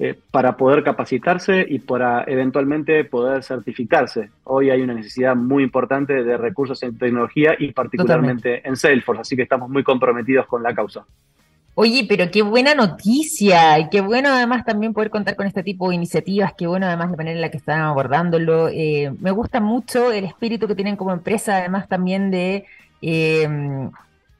eh, 0.00 0.16
para 0.30 0.56
poder 0.56 0.84
capacitarse 0.84 1.66
y 1.68 1.80
para 1.80 2.22
eventualmente 2.28 3.02
poder 3.04 3.42
certificarse. 3.42 4.30
Hoy 4.44 4.70
hay 4.70 4.80
una 4.80 4.94
necesidad 4.94 5.34
muy 5.34 5.64
importante 5.64 6.22
de 6.22 6.36
recursos 6.36 6.80
en 6.84 6.96
tecnología 6.96 7.56
y 7.58 7.72
particularmente 7.72 8.66
en 8.66 8.76
Salesforce, 8.76 9.22
así 9.22 9.34
que 9.34 9.42
estamos 9.42 9.68
muy 9.68 9.82
comprometidos 9.82 10.46
con 10.46 10.62
la 10.62 10.72
causa. 10.72 11.04
Oye, 11.80 12.04
pero 12.08 12.28
qué 12.32 12.42
buena 12.42 12.74
noticia 12.74 13.78
y 13.78 13.88
qué 13.88 14.00
bueno 14.00 14.30
además 14.30 14.64
también 14.64 14.92
poder 14.92 15.10
contar 15.10 15.36
con 15.36 15.46
este 15.46 15.62
tipo 15.62 15.88
de 15.88 15.94
iniciativas, 15.94 16.52
qué 16.58 16.66
bueno 16.66 16.86
además 16.86 17.08
la 17.12 17.16
manera 17.16 17.36
en 17.36 17.40
la 17.40 17.52
que 17.52 17.58
están 17.58 17.82
abordándolo. 17.82 18.68
Eh, 18.68 19.14
me 19.20 19.30
gusta 19.30 19.60
mucho 19.60 20.10
el 20.10 20.24
espíritu 20.24 20.66
que 20.66 20.74
tienen 20.74 20.96
como 20.96 21.12
empresa, 21.12 21.58
además 21.58 21.86
también 21.88 22.32
de... 22.32 22.64
Eh, 23.00 23.48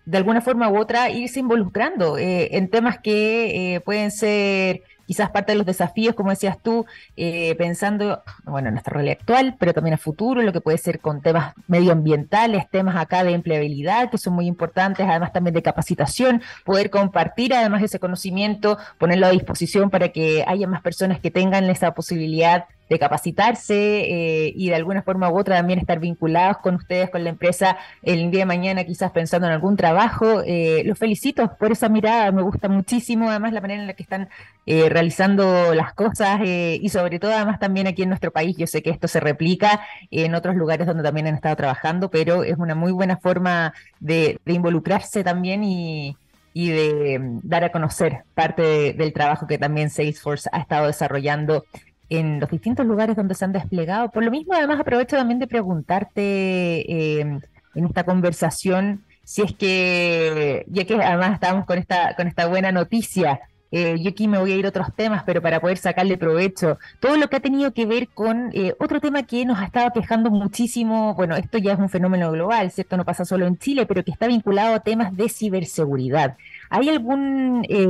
de 0.05 0.16
alguna 0.18 0.40
forma 0.40 0.68
u 0.68 0.79
otra 0.79 1.11
irse 1.11 1.38
involucrando 1.38 2.16
en 2.18 2.70
temas 2.70 2.98
que 2.98 3.81
pueden 3.85 4.11
ser 4.11 4.83
quizás 5.09 5.31
parte 5.31 5.53
de 5.53 5.57
los 5.57 5.66
desafíos, 5.66 6.14
como 6.14 6.29
decías 6.29 6.59
tú, 6.62 6.85
eh, 7.16 7.55
pensando, 7.57 8.23
bueno, 8.44 8.68
en 8.68 8.75
nuestra 8.75 8.92
realidad 8.92 9.16
actual, 9.18 9.57
pero 9.59 9.73
también 9.73 9.94
a 9.94 9.97
futuro, 9.97 10.42
lo 10.42 10.53
que 10.53 10.61
puede 10.61 10.77
ser 10.77 11.01
con 11.01 11.23
temas 11.23 11.55
medioambientales, 11.66 12.68
temas 12.68 12.94
acá 12.94 13.25
de 13.25 13.33
empleabilidad, 13.33 14.11
que 14.11 14.18
son 14.18 14.35
muy 14.35 14.47
importantes, 14.47 15.07
además 15.09 15.33
también 15.33 15.55
de 15.55 15.62
capacitación, 15.62 16.42
poder 16.66 16.90
compartir 16.90 17.55
además 17.55 17.83
ese 17.83 17.99
conocimiento, 17.99 18.77
ponerlo 18.99 19.29
a 19.29 19.31
disposición 19.31 19.88
para 19.88 20.11
que 20.11 20.44
haya 20.47 20.66
más 20.66 20.83
personas 20.83 21.21
que 21.21 21.31
tengan 21.31 21.64
esa 21.71 21.94
posibilidad 21.94 22.66
de 22.88 22.98
capacitarse 22.98 23.74
eh, 23.74 24.53
y 24.57 24.68
de 24.68 24.74
alguna 24.74 25.03
forma 25.03 25.31
u 25.31 25.38
otra 25.38 25.57
también 25.57 25.79
estar 25.79 26.01
vinculados 26.01 26.59
con 26.59 26.77
ustedes, 26.77 27.11
con 27.11 27.24
la 27.24 27.31
empresa 27.31 27.77
el 28.03 28.31
día 28.31 28.40
de 28.40 28.46
mañana, 28.46 28.85
quizás 28.85 29.11
pensando 29.11 29.46
en 29.46 29.53
algún 29.53 29.77
trabajo. 29.77 30.42
Eh, 30.46 30.83
los 30.85 30.98
felicito 30.98 31.57
por 31.59 31.72
esa 31.72 31.88
mirada, 31.88 32.33
me 32.33 32.42
gusta 32.42 32.68
muchísimo 32.68 33.31
además 33.31 33.53
la 33.53 33.61
manera 33.61 33.81
en 33.81 33.87
la 33.87 33.94
que 33.94 34.03
están 34.03 34.29
eh, 34.66 34.88
realizando 34.88 35.74
las 35.74 35.94
cosas 35.94 36.40
y 36.44 36.88
sobre 36.88 37.18
todo 37.18 37.33
además 37.33 37.59
también 37.59 37.87
aquí 37.87 38.03
en 38.03 38.09
nuestro 38.09 38.31
país. 38.31 38.57
Yo 38.57 38.66
sé 38.66 38.83
que 38.83 38.90
esto 38.90 39.09
se 39.09 39.20
replica 39.20 39.81
en 40.11 40.35
otros 40.35 40.57
lugares 40.57 40.87
donde 40.87 41.03
también 41.03 41.27
han 41.27 41.35
estado 41.35 41.57
trabajando, 41.57 42.11
pero 42.11 42.44
es 42.44 42.57
una 42.59 42.74
muy 42.74 42.92
buena 42.92 43.16
forma 43.16 43.74
de, 44.01 44.40
involucrarse 44.46 45.24
también 45.24 45.64
y, 45.64 46.16
de 46.55 47.18
mm, 47.18 47.40
dar 47.44 47.64
a 47.64 47.72
conocer 47.72 48.24
parte 48.35 48.92
del 48.94 49.12
trabajo 49.12 49.46
que 49.46 49.59
también 49.59 49.90
Salesforce 49.90 50.48
ha 50.53 50.59
estado 50.59 50.87
desarrollando 50.87 51.64
en 52.09 52.40
los 52.40 52.51
distintos 52.51 52.87
lugares 52.87 53.16
donde 53.16 53.35
se 53.35 53.44
han 53.44 53.53
desplegado. 53.53 54.11
Por 54.11 54.25
lo 54.25 54.31
mismo, 54.31 54.55
además, 54.55 54.81
aprovecho 54.81 55.16
también 55.16 55.38
de 55.38 55.47
preguntarte 55.47 56.21
eh, 56.23 57.40
en 57.75 57.85
esta 57.87 58.05
conversación 58.05 59.05
si 59.29 59.42
es 59.42 59.53
que, 59.53 60.64
ya 60.68 60.87
que 60.87 60.94
además 60.94 61.35
estamos 61.35 61.66
con 61.66 61.77
esta, 61.77 62.16
con 62.16 62.27
esta 62.27 62.47
buena 62.47 62.73
noticia, 62.73 63.40
eh, 63.71 63.97
yo 64.01 64.09
aquí 64.09 64.27
me 64.27 64.38
voy 64.38 64.53
a 64.53 64.57
ir 64.57 64.64
a 64.64 64.71
otros 64.71 64.88
temas, 64.97 65.23
pero 65.25 65.42
para 65.42 65.61
poder 65.61 65.77
sacarle 65.77 66.16
provecho, 66.16 66.79
todo 66.99 67.18
lo 67.18 67.29
que 67.29 67.37
ha 67.37 67.40
tenido 67.40 67.75
que 67.75 67.85
ver 67.85 68.09
con 68.09 68.51
eh, 68.55 68.75
otro 68.79 69.01
tema 69.01 69.25
que 69.25 69.44
nos 69.44 69.59
ha 69.59 69.66
estado 69.66 69.90
quejando 69.92 70.31
muchísimo, 70.31 71.14
bueno, 71.14 71.37
esto 71.37 71.59
ya 71.59 71.75
es 71.75 71.79
un 71.79 71.90
fenómeno 71.90 72.33
global, 72.33 72.71
¿cierto? 72.71 72.97
No 72.97 73.05
pasa 73.05 73.27
solo 73.27 73.47
en 73.47 73.59
Chile, 73.59 73.85
pero 73.85 74.03
que 74.03 74.12
está 74.12 74.27
vinculado 74.27 74.75
a 74.75 74.81
temas 74.81 75.14
de 75.14 75.29
ciberseguridad. 75.29 76.38
¿Hay 76.71 76.88
algún 76.88 77.66
eh, 77.68 77.87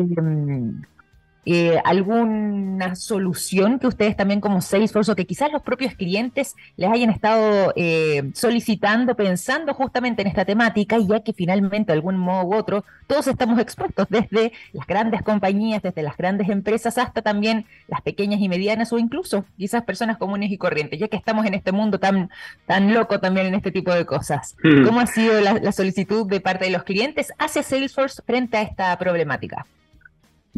alguna 1.85 2.95
solución 2.95 3.79
que 3.79 3.87
ustedes 3.87 4.17
también 4.17 4.41
como 4.41 4.61
Salesforce 4.61 5.13
o 5.13 5.17
que 5.17 5.25
quizás 5.25 5.51
los 5.51 5.63
propios 5.63 5.95
clientes 5.95 6.55
les 6.77 6.91
hayan 6.91 7.11
estado 7.11 7.73
eh, 7.77 8.31
solicitando, 8.35 9.15
pensando 9.15 9.73
justamente 9.73 10.23
en 10.23 10.29
esta 10.29 10.45
temática, 10.45 10.99
y 10.99 11.07
ya 11.07 11.21
que 11.21 11.33
finalmente 11.33 11.93
de 11.93 11.95
algún 11.95 12.19
modo 12.19 12.45
u 12.45 12.55
otro 12.55 12.85
todos 13.07 13.27
estamos 13.27 13.59
expuestos, 13.59 14.07
desde 14.11 14.53
las 14.75 14.87
grandes 14.87 15.23
compañías, 15.23 15.83
desde 15.83 16.03
las 16.03 16.17
grandes 16.17 16.51
empresas 16.51 16.99
hasta 16.99 17.23
también 17.23 17.65
las 17.87 18.03
pequeñas 18.03 18.41
y 18.41 18.49
medianas 18.51 18.93
o 18.93 18.99
incluso 18.99 19.47
quizás 19.57 19.83
personas 19.85 20.19
comunes 20.19 20.51
y 20.51 20.59
corrientes, 20.59 21.01
ya 21.01 21.09
que 21.09 21.17
estamos 21.17 21.47
en 21.47 21.55
este 21.55 21.73
mundo 21.73 21.99
tan, 21.99 22.29
tan 22.67 22.93
loco 22.93 23.21
también 23.21 23.47
en 23.47 23.55
este 23.55 23.73
tipo 23.73 23.95
de 23.95 24.05
cosas. 24.05 24.55
Mm. 24.63 24.85
¿Cómo 24.85 25.01
ha 25.01 25.07
sido 25.07 25.41
la 25.41 25.73
solicitud 25.73 26.27
de 26.27 26.41
parte 26.41 26.67
de 26.67 26.71
los 26.71 26.83
clientes 26.83 27.33
hacia 27.39 27.63
Salesforce 27.63 28.21
frente 28.27 28.59
a 28.59 28.63
esta 28.63 28.99
problemática? 28.99 29.65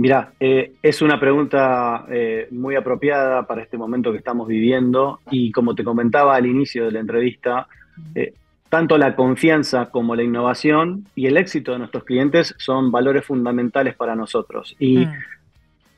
Mira, 0.00 0.32
eh, 0.40 0.72
es 0.82 1.02
una 1.02 1.20
pregunta 1.20 2.06
eh, 2.08 2.48
muy 2.52 2.74
apropiada 2.74 3.46
para 3.46 3.60
este 3.60 3.76
momento 3.76 4.12
que 4.12 4.16
estamos 4.16 4.48
viviendo 4.48 5.20
y 5.30 5.52
como 5.52 5.74
te 5.74 5.84
comentaba 5.84 6.34
al 6.34 6.46
inicio 6.46 6.86
de 6.86 6.92
la 6.92 7.00
entrevista, 7.00 7.66
eh, 8.14 8.32
tanto 8.70 8.96
la 8.96 9.14
confianza 9.14 9.90
como 9.90 10.16
la 10.16 10.22
innovación 10.22 11.04
y 11.14 11.26
el 11.26 11.36
éxito 11.36 11.72
de 11.72 11.80
nuestros 11.80 12.04
clientes 12.04 12.54
son 12.56 12.90
valores 12.90 13.26
fundamentales 13.26 13.94
para 13.94 14.16
nosotros. 14.16 14.74
Y 14.78 15.04
mm. 15.04 15.12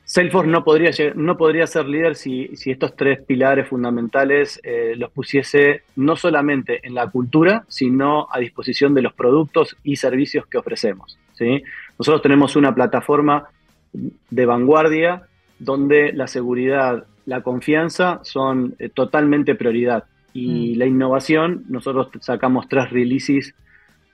Salesforce 0.03 0.51
no 0.51 0.65
podría, 0.65 0.91
no 1.15 1.37
podría 1.37 1.65
ser 1.65 1.85
líder 1.87 2.15
si, 2.15 2.51
estos 2.65 2.97
tres 2.97 3.21
pilares 3.21 3.69
fundamentales 3.69 4.59
los 4.97 5.11
pusiese 5.11 5.83
no 5.95 6.17
solamente 6.17 6.85
en 6.85 6.93
la 6.93 7.09
cultura, 7.09 7.63
sino 7.69 8.27
a 8.29 8.39
disposición 8.39 8.93
de 8.93 9.01
los 9.01 9.13
productos 9.13 9.77
y 9.81 9.95
servicios 9.95 10.45
que 10.45 10.57
ofrecemos. 10.57 11.17
¿sí? 11.35 11.63
Nosotros 11.97 12.21
tenemos 12.21 12.57
una 12.57 12.75
plataforma 12.75 13.47
de 13.93 14.45
vanguardia 14.45 15.27
donde 15.59 16.13
la 16.13 16.27
seguridad, 16.27 17.05
la 17.25 17.41
confianza 17.41 18.19
son 18.23 18.75
eh, 18.79 18.89
totalmente 18.89 19.55
prioridad. 19.55 20.05
Y 20.33 20.73
mm. 20.75 20.79
la 20.79 20.85
innovación, 20.85 21.63
nosotros 21.69 22.09
sacamos 22.21 22.67
tres 22.67 22.89
releases 22.89 23.53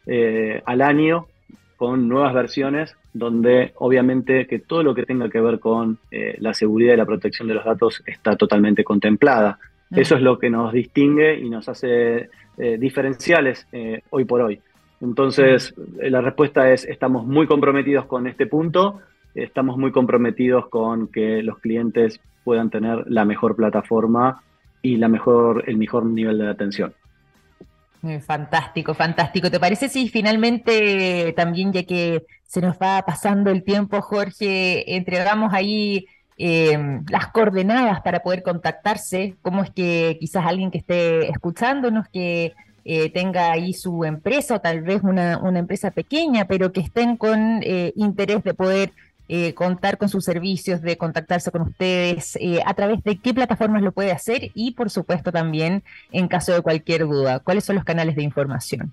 eh, 0.06 0.62
al 0.66 0.82
año 0.82 1.28
con 1.78 2.10
nuevas 2.10 2.34
versiones, 2.34 2.96
donde 3.14 3.72
obviamente 3.78 4.46
que 4.48 4.60
todo 4.60 4.84
lo 4.84 4.94
que 4.94 5.04
tenga 5.04 5.30
que 5.30 5.40
ver 5.40 5.60
con 5.60 5.98
eh, 6.12 6.36
la 6.40 6.54
seguridad 6.54 6.94
y 6.94 6.98
la 6.98 7.06
protección 7.06 7.48
de 7.48 7.54
los 7.54 7.66
datos 7.66 8.04
está 8.06 8.36
totalmente 8.36 8.84
contemplada. 8.84 9.60
Mm. 9.90 10.00
Eso 10.00 10.16
es 10.16 10.22
lo 10.22 10.38
que 10.38 10.50
nos 10.50 10.74
distingue 10.74 11.40
y 11.40 11.50
nos 11.50 11.68
hace 11.70 12.30
diferenciales 12.78 13.66
hoy 14.10 14.26
por 14.26 14.42
hoy. 14.42 14.60
Entonces, 15.00 15.74
mm. 15.78 16.08
la 16.10 16.20
respuesta 16.20 16.70
es, 16.74 16.84
estamos 16.84 17.26
muy 17.26 17.48
comprometidos 17.48 18.06
con 18.06 18.28
este 18.28 18.48
punto 18.48 19.00
estamos 19.36 19.78
muy 19.78 19.92
comprometidos 19.92 20.68
con 20.70 21.08
que 21.08 21.42
los 21.44 21.60
clientes 21.60 22.20
puedan 22.44 22.70
tener 22.70 23.04
la 23.08 23.26
mejor 23.26 23.56
plataforma 23.56 24.42
y 24.82 24.98
la 24.98 25.08
mejor, 25.08 25.64
el 25.68 25.78
mejor 25.78 26.06
nivel 26.06 26.40
de 26.40 26.50
atención. 26.50 26.94
Fantástico, 28.22 28.94
fantástico. 28.94 29.52
¿Te 29.52 29.60
parece 29.60 29.90
si 29.90 30.08
finalmente 30.08 31.34
también, 31.36 31.74
ya 31.74 31.84
que 31.84 32.26
se 32.48 32.62
nos 32.62 32.78
va 32.78 33.04
pasando 33.06 33.52
el 33.52 33.64
tiempo, 33.64 34.02
Jorge, 34.02 34.96
entregamos 34.96 35.54
ahí 35.54 36.08
em, 36.38 37.04
las 37.10 37.28
coordenadas 37.28 38.02
para 38.02 38.22
poder 38.22 38.42
contactarse? 38.42 39.36
¿Cómo 39.42 39.64
es 39.64 39.72
que 39.72 40.18
quizás 40.20 40.46
alguien 40.46 40.72
que 40.72 40.78
esté 40.78 41.30
escuchándonos, 41.30 42.08
que 42.08 42.54
eh, 42.86 43.10
tenga 43.12 43.52
ahí 43.52 43.74
su 43.74 44.06
empresa 44.06 44.56
o 44.56 44.62
tal 44.62 44.82
vez 44.82 45.04
una, 45.04 45.38
una 45.38 45.60
empresa 45.60 45.92
pequeña, 45.92 46.46
pero 46.46 46.72
que 46.72 46.80
estén 46.80 47.18
con 47.18 47.60
eh, 47.64 47.92
interés 47.98 48.44
de 48.46 48.54
poder 48.54 48.94
eh, 49.32 49.54
contar 49.54 50.00
con 50.00 50.10
sus 50.10 50.26
servicios, 50.26 50.82
de 50.82 50.98
contactarse 50.98 51.52
con 51.52 51.62
ustedes, 51.62 52.36
eh, 52.42 52.62
a 52.66 52.74
través 52.74 53.04
de 53.04 53.20
qué 53.20 53.32
plataformas 53.32 53.84
lo 53.84 53.92
puede 53.92 54.12
hacer 54.12 54.50
y, 54.56 54.72
por 54.72 54.90
supuesto, 54.90 55.32
también 55.32 55.84
en 56.12 56.28
caso 56.28 56.52
de 56.52 56.64
cualquier 56.64 57.02
duda, 57.02 57.40
¿cuáles 57.40 57.64
son 57.64 57.76
los 57.76 57.86
canales 57.86 58.16
de 58.16 58.24
información? 58.24 58.92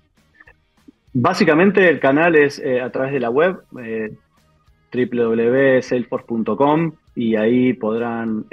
Básicamente 1.11 1.89
el 1.89 1.99
canal 1.99 2.35
es 2.35 2.59
eh, 2.59 2.79
a 2.81 2.91
través 2.91 3.13
de 3.13 3.19
la 3.19 3.31
web 3.31 3.63
www.salesforce.com 4.93 6.91
y 7.15 7.35
ahí 7.35 7.73
podrán 7.73 8.45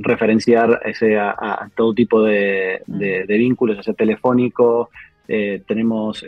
referenciar 0.00 0.80
ese, 0.86 1.18
a, 1.18 1.68
todo 1.76 1.92
tipo 1.92 2.22
de, 2.22 2.80
de, 2.86 3.26
de 3.26 3.38
vínculos, 3.38 3.76
ya 3.76 3.82
sea 3.82 3.92
telefónico, 3.92 4.88
tenemos 5.26 6.24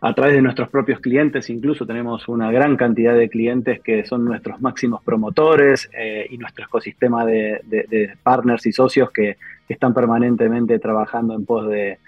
a 0.00 0.14
través 0.14 0.36
de 0.36 0.42
nuestros 0.42 0.68
propios 0.68 1.00
clientes, 1.00 1.50
incluso 1.50 1.84
tenemos 1.84 2.28
una 2.28 2.52
gran 2.52 2.76
cantidad 2.76 3.16
de 3.16 3.28
clientes 3.28 3.80
que 3.80 4.04
son 4.04 4.24
nuestros 4.24 4.60
máximos 4.60 5.02
promotores 5.02 5.90
eh, 5.92 6.26
y 6.30 6.38
nuestro 6.38 6.66
ecosistema 6.66 7.26
de, 7.26 8.12
partners 8.22 8.64
y 8.66 8.72
socios 8.72 9.10
que, 9.10 9.36
están 9.68 9.92
permanentemente 9.92 10.78
trabajando 10.78 11.34
en 11.34 11.44
pos 11.44 11.68
de, 11.68 11.98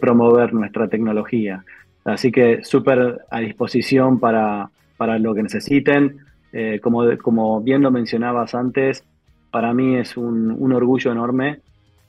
promover 0.00 0.52
nuestra 0.52 0.88
tecnología. 0.88 1.64
Así 2.04 2.32
que 2.32 2.64
súper 2.64 3.20
a 3.30 3.40
disposición 3.40 4.18
para, 4.18 4.70
lo 5.18 5.34
que 5.34 5.42
necesiten. 5.42 6.18
Eh, 6.52 6.80
como, 6.82 7.04
como 7.18 7.60
bien 7.60 7.82
lo 7.82 7.90
mencionabas 7.90 8.54
antes, 8.54 9.04
para 9.50 9.72
mí 9.72 9.96
es 9.96 10.16
un, 10.16 10.72
orgullo 10.72 11.12
enorme 11.12 11.60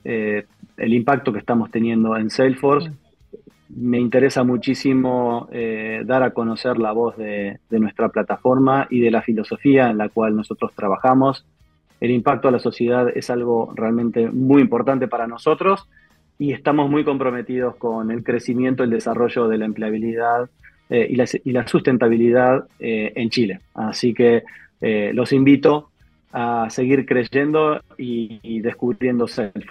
eh, 0.02 0.44
el 0.76 0.94
impacto 0.94 1.32
que 1.32 1.38
estamos 1.38 1.70
teniendo 1.70 2.16
en 2.16 2.30
Salesforce 2.30 2.90
me 3.76 3.98
interesa 3.98 4.42
muchísimo 4.42 5.48
eh, 5.52 6.02
dar 6.04 6.22
a 6.22 6.32
conocer 6.32 6.78
la 6.78 6.92
voz 6.92 7.16
de, 7.16 7.58
nuestra 7.70 8.08
plataforma 8.08 8.86
y 8.90 9.00
de 9.00 9.10
la 9.10 9.22
filosofía 9.22 9.90
en 9.90 9.98
la 9.98 10.08
cual 10.08 10.36
nosotros 10.36 10.72
trabajamos. 10.74 11.46
El 12.00 12.10
impacto 12.10 12.48
a 12.48 12.50
la 12.50 12.58
sociedad 12.58 13.08
es 13.14 13.30
algo 13.30 13.72
realmente 13.74 14.28
muy 14.30 14.62
importante 14.62 15.06
para 15.08 15.26
nosotros 15.26 15.88
y 16.38 16.52
estamos 16.52 16.90
muy 16.90 17.04
comprometidos 17.04 17.76
con 17.76 18.10
el 18.10 18.24
crecimiento, 18.24 18.82
el 18.82 18.90
desarrollo 18.90 19.48
de 19.48 19.58
la 19.58 19.66
empleabilidad 19.66 20.48
eh, 20.88 21.06
y, 21.08 21.52
la, 21.52 21.66
sustentabilidad 21.66 22.64
eh, 22.78 23.12
en 23.14 23.30
Chile. 23.30 23.60
Así 23.74 24.14
que 24.14 24.42
los 25.12 25.34
invito 25.34 25.90
a 26.32 26.70
seguir 26.70 27.04
creyendo 27.04 27.82
y, 27.98 28.40
y 28.42 28.60
descubriendo 28.60 29.28
Salesforce. 29.28 29.69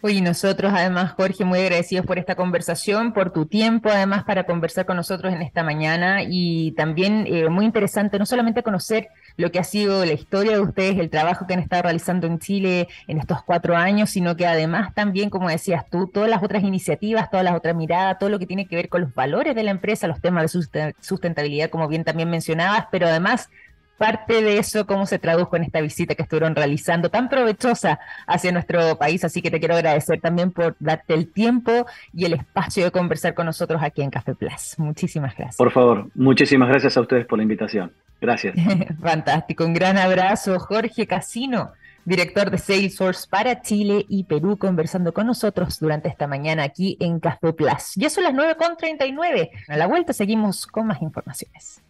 Oye, 0.00 0.20
nosotros 0.20 0.72
además, 0.72 1.10
Jorge, 1.16 1.44
muy 1.44 1.58
agradecidos 1.58 2.06
por 2.06 2.20
esta 2.20 2.36
conversación, 2.36 3.12
por 3.12 3.32
tu 3.32 3.46
tiempo, 3.46 3.88
además, 3.90 4.22
para 4.22 4.44
conversar 4.44 4.86
con 4.86 4.96
nosotros 4.96 5.32
en 5.32 5.42
esta 5.42 5.64
mañana. 5.64 6.20
Y 6.22 6.70
también 6.76 7.26
eh, 7.26 7.48
muy 7.48 7.64
interesante 7.64 8.16
no 8.16 8.24
solamente 8.24 8.62
conocer 8.62 9.08
lo 9.36 9.50
que 9.50 9.58
ha 9.58 9.64
sido 9.64 10.04
la 10.04 10.12
historia 10.12 10.52
de 10.52 10.60
ustedes, 10.60 10.98
el 10.98 11.10
trabajo 11.10 11.48
que 11.48 11.54
han 11.54 11.60
estado 11.60 11.82
realizando 11.82 12.28
en 12.28 12.38
Chile 12.38 12.86
en 13.08 13.18
estos 13.18 13.42
cuatro 13.42 13.76
años, 13.76 14.10
sino 14.10 14.36
que 14.36 14.46
además 14.46 14.94
también, 14.94 15.30
como 15.30 15.48
decías 15.48 15.84
tú, 15.90 16.06
todas 16.06 16.30
las 16.30 16.44
otras 16.44 16.62
iniciativas, 16.62 17.28
todas 17.28 17.42
las 17.42 17.56
otras 17.56 17.74
miradas, 17.74 18.20
todo 18.20 18.30
lo 18.30 18.38
que 18.38 18.46
tiene 18.46 18.68
que 18.68 18.76
ver 18.76 18.88
con 18.88 19.00
los 19.00 19.12
valores 19.14 19.56
de 19.56 19.64
la 19.64 19.72
empresa, 19.72 20.06
los 20.06 20.20
temas 20.20 20.52
de 20.52 20.94
sustentabilidad, 21.00 21.70
como 21.70 21.88
bien 21.88 22.04
también 22.04 22.30
mencionabas, 22.30 22.86
pero 22.92 23.08
además 23.08 23.50
parte 23.98 24.42
de 24.42 24.58
eso, 24.58 24.86
cómo 24.86 25.04
se 25.06 25.18
tradujo 25.18 25.56
en 25.56 25.64
esta 25.64 25.80
visita 25.80 26.14
que 26.14 26.22
estuvieron 26.22 26.54
realizando, 26.54 27.10
tan 27.10 27.28
provechosa 27.28 27.98
hacia 28.26 28.52
nuestro 28.52 28.96
país. 28.96 29.24
Así 29.24 29.42
que 29.42 29.50
te 29.50 29.58
quiero 29.58 29.74
agradecer 29.74 30.20
también 30.20 30.52
por 30.52 30.76
darte 30.78 31.14
el 31.14 31.30
tiempo 31.30 31.86
y 32.14 32.24
el 32.24 32.34
espacio 32.34 32.84
de 32.84 32.90
conversar 32.90 33.34
con 33.34 33.46
nosotros 33.46 33.82
aquí 33.82 34.02
en 34.02 34.10
Café 34.10 34.34
Plus. 34.34 34.76
Muchísimas 34.78 35.36
gracias. 35.36 35.56
Por 35.56 35.72
favor, 35.72 36.08
muchísimas 36.14 36.68
gracias 36.68 36.96
a 36.96 37.00
ustedes 37.00 37.26
por 37.26 37.38
la 37.38 37.42
invitación. 37.42 37.92
Gracias. 38.20 38.54
Fantástico. 39.02 39.64
Un 39.64 39.74
gran 39.74 39.98
abrazo, 39.98 40.58
Jorge 40.58 41.06
Casino 41.06 41.72
director 42.08 42.50
de 42.50 42.56
Salesforce 42.56 43.26
para 43.28 43.60
Chile 43.60 44.06
y 44.08 44.24
Perú, 44.24 44.56
conversando 44.56 45.12
con 45.12 45.26
nosotros 45.26 45.78
durante 45.78 46.08
esta 46.08 46.26
mañana 46.26 46.62
aquí 46.62 46.96
en 47.00 47.20
Café 47.20 47.52
Plus. 47.52 47.92
Ya 47.96 48.08
son 48.08 48.24
las 48.24 48.32
9.39. 48.32 49.50
A 49.68 49.76
la 49.76 49.86
vuelta 49.86 50.14
seguimos 50.14 50.66
con 50.66 50.86
más 50.86 51.02
informaciones. 51.02 51.82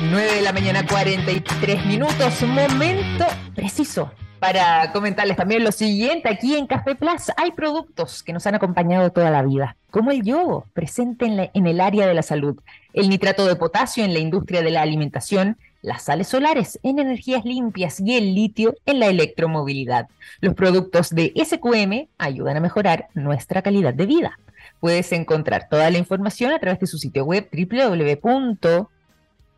9 0.00 0.36
de 0.36 0.42
la 0.42 0.52
mañana, 0.52 0.86
43 0.86 1.84
minutos, 1.86 2.42
momento 2.42 3.26
preciso 3.56 4.12
para 4.38 4.92
comentarles 4.92 5.36
también 5.36 5.64
lo 5.64 5.72
siguiente. 5.72 6.28
Aquí 6.28 6.54
en 6.54 6.68
Café 6.68 6.94
Plus 6.94 7.32
hay 7.36 7.50
productos 7.50 8.22
que 8.22 8.32
nos 8.32 8.46
han 8.46 8.54
acompañado 8.54 9.10
toda 9.10 9.30
la 9.30 9.42
vida, 9.42 9.76
como 9.90 10.12
el 10.12 10.22
yodo, 10.22 10.66
presente 10.72 11.26
en, 11.26 11.50
en, 11.52 11.66
el 11.66 11.80
área 11.80 12.06
de 12.06 12.14
la 12.14 12.22
salud, 12.22 12.60
el 12.92 13.08
nitrato 13.08 13.44
de 13.46 13.56
potasio 13.56 14.04
en 14.04 14.12
la 14.12 14.20
industria 14.20 14.62
de 14.62 14.70
la 14.70 14.82
alimentación, 14.82 15.56
las 15.82 16.02
sales 16.02 16.28
solares 16.28 16.78
en 16.84 17.00
energías 17.00 17.44
limpias 17.44 17.98
y 17.98 18.16
el 18.16 18.36
litio 18.36 18.76
en 18.86 19.00
la 19.00 19.08
electromovilidad. 19.08 20.06
Los 20.40 20.54
productos 20.54 21.10
de 21.10 21.32
SQM 21.34 22.06
ayudan 22.18 22.56
a 22.56 22.60
mejorar 22.60 23.08
nuestra 23.14 23.62
calidad 23.62 23.94
de 23.94 24.06
vida. 24.06 24.38
Puedes 24.78 25.10
encontrar 25.10 25.68
toda 25.68 25.90
la 25.90 25.98
información 25.98 26.52
a 26.52 26.60
través 26.60 26.78
de 26.78 26.86
su 26.86 26.98
sitio 26.98 27.24
web 27.24 27.48
www 27.52 28.88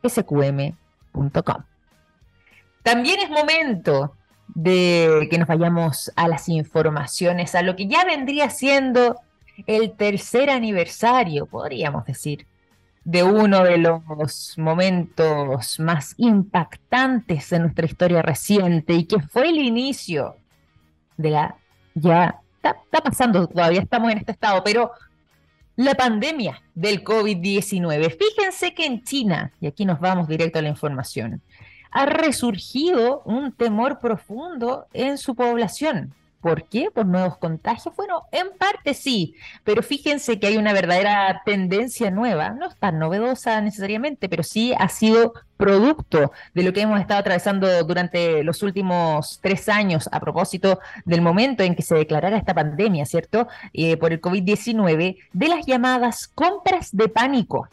sqm.com. 0.03 1.65
También 2.83 3.21
es 3.21 3.31
momento 3.31 4.15
de 4.55 5.29
que 5.31 5.39
nos 5.39 5.49
vayamos 5.49 6.13
a 6.17 6.29
las 6.29 6.49
informaciones, 6.49 7.55
a 7.55 7.63
lo 7.63 7.77
que 7.77 7.87
ya 7.87 8.05
vendría 8.05 8.51
siendo 8.51 9.17
el 9.67 9.93
tercer 9.93 10.51
aniversario, 10.51 11.47
podríamos 11.47 12.05
decir, 12.05 12.47
de 13.05 13.23
uno 13.23 13.65
de 13.65 13.79
los 13.79 14.59
momentos 14.59 15.81
más 15.81 16.15
impactantes 16.17 17.51
de 17.51 17.59
nuestra 17.61 17.87
historia 17.87 18.23
reciente 18.23 18.93
y 18.95 19.05
que 19.05 19.21
fue 19.21 19.49
el 19.49 19.59
inicio 19.59 20.37
de 21.17 21.31
la, 21.31 21.57
ya 21.95 22.41
está, 22.57 22.77
está 22.85 23.01
pasando, 23.01 23.47
todavía 23.47 23.81
estamos 23.81 24.13
en 24.13 24.19
este 24.19 24.33
estado, 24.33 24.63
pero 24.63 24.93
la 25.81 25.95
pandemia 25.95 26.61
del 26.75 27.03
COVID-19. 27.03 28.14
Fíjense 28.19 28.75
que 28.75 28.85
en 28.85 29.03
China, 29.03 29.55
y 29.62 29.66
aquí 29.66 29.87
nos 29.87 29.99
vamos 29.99 30.29
directo 30.29 30.59
a 30.59 30.62
la 30.62 30.69
información, 30.69 31.40
ha 31.90 32.05
resurgido 32.05 33.23
un 33.25 33.53
temor 33.53 33.99
profundo 33.99 34.87
en 34.93 35.16
su 35.16 35.35
población. 35.35 36.14
¿Por 36.40 36.64
qué? 36.64 36.90
¿Por 36.90 37.05
nuevos 37.05 37.37
contagios? 37.37 37.94
Bueno, 37.96 38.22
en 38.33 38.57
parte 38.57 38.94
sí, 38.94 39.35
pero 39.62 39.83
fíjense 39.83 40.40
que 40.40 40.46
hay 40.46 40.57
una 40.57 40.72
verdadera 40.72 41.42
tendencia 41.44 42.11
nueva, 42.11 42.50
no 42.50 42.68
es 42.68 42.76
tan 42.76 42.98
novedosa 42.98 43.61
necesariamente, 43.61 44.26
pero 44.29 44.42
sí 44.42 44.72
ha 44.79 44.88
sido 44.88 45.35
producto 45.59 46.33
de 46.55 46.62
lo 46.62 46.72
que 46.72 46.81
hemos 46.81 46.98
estado 46.98 47.20
atravesando 47.20 47.85
durante 47.85 48.42
los 48.42 48.62
últimos 48.62 49.38
tres 49.42 49.68
años 49.68 50.09
a 50.12 50.20
propósito 50.20 50.81
del 51.05 51.20
momento 51.20 51.62
en 51.62 51.74
que 51.74 51.83
se 51.83 51.94
declarara 51.94 52.38
esta 52.38 52.55
pandemia, 52.55 53.05
¿cierto? 53.05 53.46
Eh, 53.74 53.98
por 53.98 54.12
el 54.12 54.22
COVID-19, 54.22 55.18
de 55.35 55.48
las 55.48 55.66
llamadas 55.66 56.26
compras 56.26 56.88
de 56.92 57.09
pánico 57.09 57.68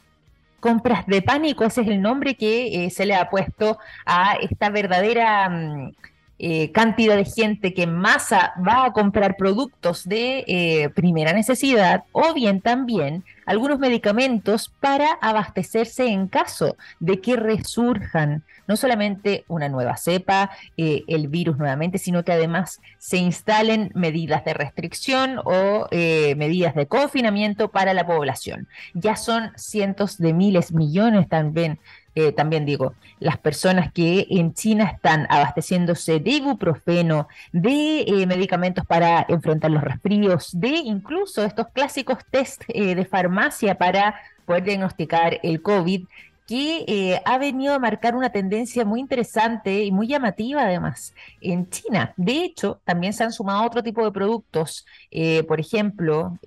compras 0.59 1.05
de 1.05 1.21
pánico, 1.21 1.63
ese 1.63 1.81
es 1.81 1.87
el 1.87 2.01
nombre 2.01 2.35
que 2.35 2.85
eh, 2.85 2.89
se 2.89 3.05
le 3.05 3.15
ha 3.15 3.29
puesto 3.29 3.77
a 4.05 4.33
esta 4.41 4.69
verdadera 4.69 5.47
mm, 5.49 5.91
eh, 6.39 6.71
cantidad 6.71 7.15
de 7.15 7.25
gente 7.25 7.73
que 7.73 7.83
en 7.83 7.95
masa 7.95 8.53
va 8.65 8.85
a 8.85 8.93
comprar 8.93 9.37
productos 9.37 10.07
de 10.07 10.45
eh, 10.47 10.89
primera 10.89 11.33
necesidad 11.33 12.03
o 12.11 12.35
bien 12.35 12.61
también 12.61 13.25
algunos 13.47 13.79
medicamentos 13.79 14.71
para 14.79 15.13
abastecerse 15.19 16.05
en 16.05 16.27
caso 16.27 16.77
de 16.99 17.21
que 17.21 17.37
resurjan 17.37 18.43
no 18.67 18.75
solamente 18.75 19.45
una 19.47 19.67
nueva 19.69 19.97
cepa, 19.97 20.51
eh, 20.75 21.03
el 21.07 21.27
virus 21.27 21.57
nuevamente, 21.57 21.97
sino 21.97 22.23
que 22.23 22.33
además 22.33 22.81
se 22.99 23.17
instalen 23.17 23.89
medidas 23.95 24.45
de 24.45 24.53
restricción 24.53 25.39
o 25.43 25.87
medidas 25.91 26.75
de 26.75 26.87
confinamiento 26.87 27.69
para 27.69 27.93
la 27.93 28.05
población. 28.05 28.67
Ya 28.93 29.15
son 29.15 29.51
cientos 29.55 30.17
de 30.17 30.33
miles, 30.33 30.73
millones 30.73 31.29
también 31.29 31.79
eh, 32.19 32.31
también 32.31 32.65
digo, 32.65 32.95
las 33.19 33.37
personas 33.37 33.93
que 33.93 34.25
en 34.31 34.55
China 34.55 34.85
están 34.85 35.27
abasteciéndose 35.29 36.19
de 36.19 36.31
ibuprofeno, 36.31 37.27
de 37.51 37.99
eh, 38.07 38.25
medicamentos 38.25 38.87
para 38.87 39.23
enfrentar 39.29 39.69
los 39.69 39.83
resfríos, 39.83 40.49
de 40.59 40.69
incluso 40.69 41.43
estos 41.43 41.67
clásicos 41.67 42.17
test 42.31 42.63
eh, 42.69 42.95
de 42.95 43.05
farmacia 43.05 43.77
para 43.77 44.15
poder 44.47 44.63
diagnosticar 44.63 45.39
el 45.43 45.61
COVID, 45.61 46.07
que 46.47 47.21
ha 47.25 47.37
venido 47.37 47.75
a 47.75 47.79
marcar 47.79 48.15
una 48.15 48.31
tendencia 48.31 48.83
muy 48.83 49.01
interesante 49.01 49.83
y 49.83 49.91
muy 49.91 50.07
llamativa 50.07 50.63
además 50.63 51.13
en 51.41 51.69
China. 51.69 52.13
De 52.15 52.45
hecho, 52.45 52.79
también 52.85 53.11
se 53.13 53.25
han 53.25 53.33
sumado 53.33 53.65
otro 53.65 53.83
tipo 53.83 54.03
de 54.03 54.13
productos, 54.13 54.85
por 55.45 55.59
ejemplo, 55.59 56.39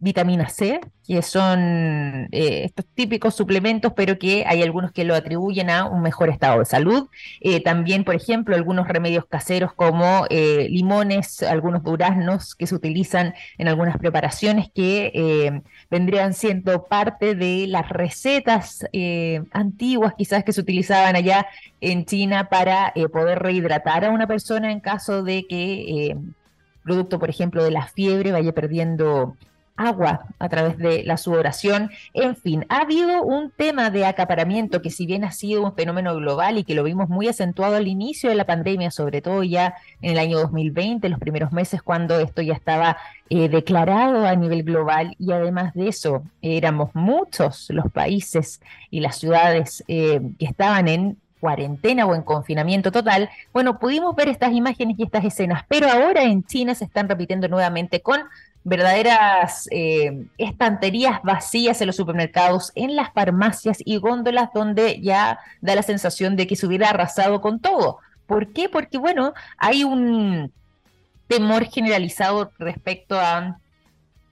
vitamina 0.00 0.48
C, 0.48 0.80
que 1.06 1.20
son 1.22 2.28
eh, 2.32 2.64
estos 2.64 2.86
típicos 2.94 3.34
suplementos, 3.34 3.92
pero 3.94 4.18
que 4.18 4.44
hay 4.46 4.62
algunos 4.62 4.92
que 4.92 5.04
lo 5.04 5.14
atribuyen 5.14 5.68
a 5.68 5.84
un 5.84 6.00
mejor 6.00 6.30
estado 6.30 6.58
de 6.60 6.64
salud. 6.64 7.08
Eh, 7.40 7.62
también, 7.62 8.04
por 8.04 8.14
ejemplo, 8.14 8.56
algunos 8.56 8.88
remedios 8.88 9.26
caseros 9.26 9.74
como 9.74 10.24
eh, 10.30 10.68
limones, 10.70 11.42
algunos 11.42 11.82
duraznos 11.82 12.54
que 12.54 12.66
se 12.66 12.74
utilizan 12.74 13.34
en 13.58 13.68
algunas 13.68 13.98
preparaciones 13.98 14.70
que 14.74 15.60
vendrían 15.90 16.32
siendo 16.32 16.84
parte 16.86 17.34
de 17.34 17.66
las 17.66 17.88
recetas 17.88 18.86
antiguas 19.52 20.14
quizás 20.16 20.44
que 20.44 20.52
se 20.52 20.60
utilizaban 20.60 21.16
allá 21.16 21.46
en 21.80 22.04
China 22.06 22.48
para 22.48 22.92
poder 23.12 23.40
rehidratar 23.40 24.04
a 24.04 24.10
una 24.10 24.26
persona 24.26 24.72
en 24.72 24.80
caso 24.80 25.22
de 25.22 25.46
que 25.46 26.16
producto, 26.82 27.18
por 27.18 27.30
ejemplo, 27.30 27.62
de 27.62 27.70
la 27.70 27.86
fiebre 27.86 28.32
vaya 28.32 28.52
perdiendo 28.52 29.36
agua 29.76 30.26
a 30.38 30.48
través 30.48 30.78
de 30.78 31.02
la 31.04 31.16
sudoración. 31.16 31.90
En 32.14 32.36
fin, 32.36 32.66
ha 32.68 32.82
habido 32.82 33.22
un 33.22 33.50
tema 33.50 33.90
de 33.90 34.04
acaparamiento 34.04 34.82
que 34.82 34.90
si 34.90 35.06
bien 35.06 35.24
ha 35.24 35.32
sido 35.32 35.62
un 35.62 35.74
fenómeno 35.74 36.14
global 36.16 36.58
y 36.58 36.64
que 36.64 36.74
lo 36.74 36.84
vimos 36.84 37.08
muy 37.08 37.28
acentuado 37.28 37.76
al 37.76 37.88
inicio 37.88 38.28
de 38.30 38.36
la 38.36 38.46
pandemia, 38.46 38.90
sobre 38.90 39.22
todo 39.22 39.42
ya 39.42 39.74
en 40.02 40.12
el 40.12 40.18
año 40.18 40.38
2020, 40.38 41.08
los 41.08 41.18
primeros 41.18 41.52
meses 41.52 41.82
cuando 41.82 42.20
esto 42.20 42.42
ya 42.42 42.54
estaba 42.54 42.96
eh, 43.30 43.48
declarado 43.48 44.26
a 44.26 44.34
nivel 44.36 44.64
global 44.64 45.14
y 45.18 45.32
además 45.32 45.72
de 45.74 45.88
eso 45.88 46.22
éramos 46.42 46.90
muchos 46.94 47.68
los 47.70 47.90
países 47.90 48.60
y 48.90 49.00
las 49.00 49.18
ciudades 49.18 49.84
eh, 49.88 50.20
que 50.38 50.46
estaban 50.46 50.88
en 50.88 51.16
cuarentena 51.40 52.06
o 52.06 52.14
en 52.14 52.22
confinamiento 52.22 52.92
total, 52.92 53.30
bueno, 53.52 53.78
pudimos 53.78 54.14
ver 54.14 54.28
estas 54.28 54.52
imágenes 54.52 54.98
y 54.98 55.04
estas 55.04 55.24
escenas, 55.24 55.64
pero 55.68 55.88
ahora 55.88 56.22
en 56.22 56.44
China 56.44 56.74
se 56.74 56.84
están 56.84 57.08
repitiendo 57.08 57.48
nuevamente 57.48 58.00
con 58.00 58.20
verdaderas 58.64 59.68
eh, 59.70 60.26
estanterías 60.38 61.20
vacías 61.22 61.80
en 61.80 61.86
los 61.86 61.96
supermercados, 61.96 62.72
en 62.74 62.94
las 62.94 63.12
farmacias 63.12 63.78
y 63.84 63.96
góndolas 63.96 64.50
donde 64.52 65.00
ya 65.00 65.38
da 65.60 65.74
la 65.74 65.82
sensación 65.82 66.36
de 66.36 66.46
que 66.46 66.56
se 66.56 66.66
hubiera 66.66 66.90
arrasado 66.90 67.40
con 67.40 67.60
todo. 67.60 67.98
¿Por 68.26 68.52
qué? 68.52 68.68
Porque, 68.68 68.98
bueno, 68.98 69.32
hay 69.56 69.84
un 69.84 70.52
temor 71.26 71.64
generalizado 71.66 72.52
respecto 72.58 73.18
a 73.18 73.58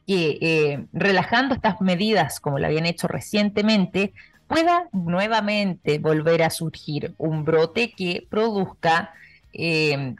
que 0.06 0.38
eh, 0.40 0.84
relajando 0.92 1.54
estas 1.54 1.80
medidas, 1.80 2.40
como 2.40 2.58
lo 2.58 2.66
habían 2.66 2.86
hecho 2.86 3.08
recientemente, 3.08 4.12
pueda 4.46 4.88
nuevamente 4.92 5.98
volver 5.98 6.42
a 6.42 6.50
surgir 6.50 7.14
un 7.18 7.44
brote 7.44 7.92
que 7.92 8.26
produzca 8.28 9.12
eh, 9.52 10.16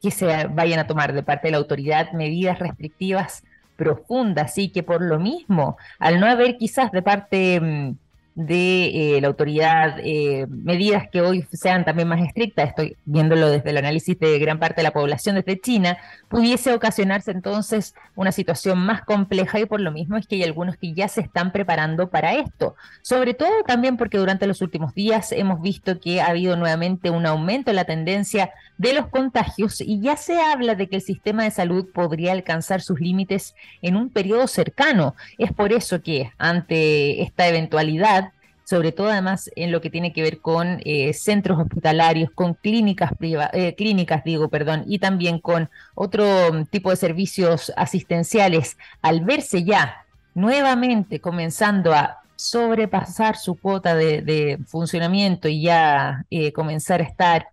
que 0.00 0.10
se 0.10 0.46
vayan 0.46 0.78
a 0.78 0.86
tomar 0.86 1.12
de 1.12 1.22
parte 1.22 1.48
de 1.48 1.52
la 1.52 1.58
autoridad 1.58 2.12
medidas 2.12 2.58
restrictivas 2.58 3.44
profundas 3.76 4.58
y 4.58 4.70
que 4.70 4.82
por 4.82 5.00
lo 5.02 5.18
mismo, 5.18 5.76
al 5.98 6.20
no 6.20 6.26
haber 6.26 6.56
quizás 6.58 6.90
de 6.90 7.02
parte 7.02 7.60
mm, 7.60 7.96
de 8.38 9.16
eh, 9.16 9.20
la 9.20 9.26
autoridad, 9.26 9.96
eh, 9.98 10.46
medidas 10.48 11.08
que 11.10 11.20
hoy 11.20 11.44
sean 11.52 11.84
también 11.84 12.06
más 12.06 12.20
estrictas, 12.20 12.68
estoy 12.68 12.96
viéndolo 13.04 13.50
desde 13.50 13.70
el 13.70 13.78
análisis 13.78 14.16
de 14.16 14.38
gran 14.38 14.60
parte 14.60 14.76
de 14.76 14.84
la 14.84 14.92
población 14.92 15.34
desde 15.34 15.60
China, 15.60 15.98
pudiese 16.28 16.72
ocasionarse 16.72 17.32
entonces 17.32 17.96
una 18.14 18.30
situación 18.30 18.78
más 18.78 19.02
compleja 19.02 19.58
y 19.58 19.66
por 19.66 19.80
lo 19.80 19.90
mismo 19.90 20.16
es 20.16 20.28
que 20.28 20.36
hay 20.36 20.44
algunos 20.44 20.76
que 20.76 20.92
ya 20.92 21.08
se 21.08 21.20
están 21.20 21.50
preparando 21.50 22.10
para 22.10 22.34
esto. 22.34 22.76
Sobre 23.02 23.34
todo 23.34 23.64
también 23.66 23.96
porque 23.96 24.18
durante 24.18 24.46
los 24.46 24.62
últimos 24.62 24.94
días 24.94 25.32
hemos 25.32 25.60
visto 25.60 25.98
que 25.98 26.20
ha 26.20 26.26
habido 26.26 26.54
nuevamente 26.54 27.10
un 27.10 27.26
aumento 27.26 27.70
en 27.70 27.76
la 27.76 27.86
tendencia 27.86 28.52
de 28.76 28.92
los 28.92 29.08
contagios 29.08 29.80
y 29.80 30.00
ya 30.00 30.16
se 30.16 30.40
habla 30.40 30.76
de 30.76 30.88
que 30.88 30.96
el 30.96 31.02
sistema 31.02 31.42
de 31.42 31.50
salud 31.50 31.86
podría 31.92 32.32
alcanzar 32.32 32.80
sus 32.82 33.00
límites 33.00 33.56
en 33.82 33.96
un 33.96 34.10
periodo 34.10 34.46
cercano. 34.46 35.16
Es 35.38 35.52
por 35.52 35.72
eso 35.72 36.00
que 36.02 36.30
ante 36.38 37.22
esta 37.22 37.48
eventualidad, 37.48 38.27
sobre 38.68 38.92
todo 38.92 39.08
además 39.08 39.50
en 39.56 39.72
lo 39.72 39.80
que 39.80 39.88
tiene 39.88 40.12
que 40.12 40.20
ver 40.20 40.40
con 40.40 40.82
eh, 40.84 41.14
centros 41.14 41.58
hospitalarios, 41.58 42.30
con 42.34 42.52
clínicas 42.52 43.12
privadas, 43.18 43.52
eh, 43.54 43.74
clínicas 43.74 44.22
digo, 44.24 44.50
perdón, 44.50 44.84
y 44.86 44.98
también 44.98 45.38
con 45.38 45.70
otro 45.94 46.66
tipo 46.66 46.90
de 46.90 46.96
servicios 46.96 47.72
asistenciales, 47.76 48.76
al 49.00 49.22
verse 49.22 49.64
ya 49.64 50.04
nuevamente 50.34 51.18
comenzando 51.18 51.94
a 51.94 52.18
sobrepasar 52.36 53.38
su 53.38 53.54
cuota 53.54 53.94
de, 53.94 54.58
funcionamiento 54.66 55.48
y 55.48 55.62
ya 55.62 56.26
eh, 56.28 56.52
comenzar 56.52 57.00
a 57.00 57.04
estar 57.04 57.48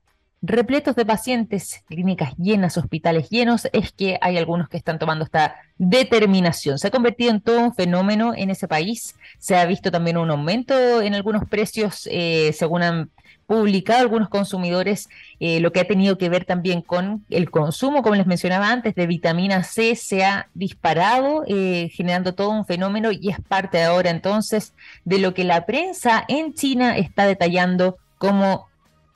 repletos 0.46 0.96
de 0.96 1.06
pacientes, 1.06 1.84
clínicas 1.88 2.36
llenas, 2.38 2.78
hospitales 2.78 3.30
llenos, 3.30 3.68
es 3.74 3.92
que 3.92 4.18
hay 4.22 4.38
algunos 4.38 4.70
que 4.70 4.78
están 4.78 5.00
tomando 5.00 5.26
esta 5.26 5.56
determinación. 5.78 6.78
Se 6.78 6.88
ha 6.88 6.92
convertido 6.92 7.32
en 7.32 7.42
todo 7.42 7.60
un 7.60 7.74
fenómeno 7.74 8.34
en 8.36 8.50
ese 8.50 8.68
país. 8.68 9.16
Se 9.40 9.56
ha 9.58 9.66
visto 9.66 9.92
también 9.92 10.18
un 10.18 10.30
aumento 10.30 11.02
en 11.02 11.16
algunos 11.16 11.48
precios, 11.48 12.08
eh, 12.12 12.52
según 12.54 12.84
han 12.84 13.10
publicado 13.48 14.02
algunos 14.02 14.30
consumidores, 14.30 15.08
eh, 15.40 15.60
lo 15.60 15.72
que 15.72 15.80
ha 15.80 15.88
tenido 15.88 16.18
que 16.18 16.30
ver 16.30 16.46
también 16.46 16.82
con 16.82 17.24
el 17.30 17.52
consumo, 17.52 18.02
como 18.02 18.16
les 18.16 18.26
mencionaba 18.26 18.72
antes, 18.72 18.96
de 18.96 19.06
vitamina 19.06 19.64
C 19.64 19.96
se 19.96 20.26
ha 20.26 20.50
disparado, 20.54 21.44
eh, 21.48 21.90
generando 21.94 22.34
todo 22.34 22.50
un 22.50 22.66
fenómeno 22.66 23.12
y 23.12 23.30
es 23.30 23.40
parte 23.40 23.84
ahora 23.84 24.10
entonces 24.10 24.74
de 25.04 25.20
lo 25.20 25.34
que 25.34 25.44
la 25.44 25.66
prensa 25.66 26.26
en 26.28 26.54
China 26.54 26.98
está 26.98 27.28
detallando 27.28 27.98
como 28.18 28.68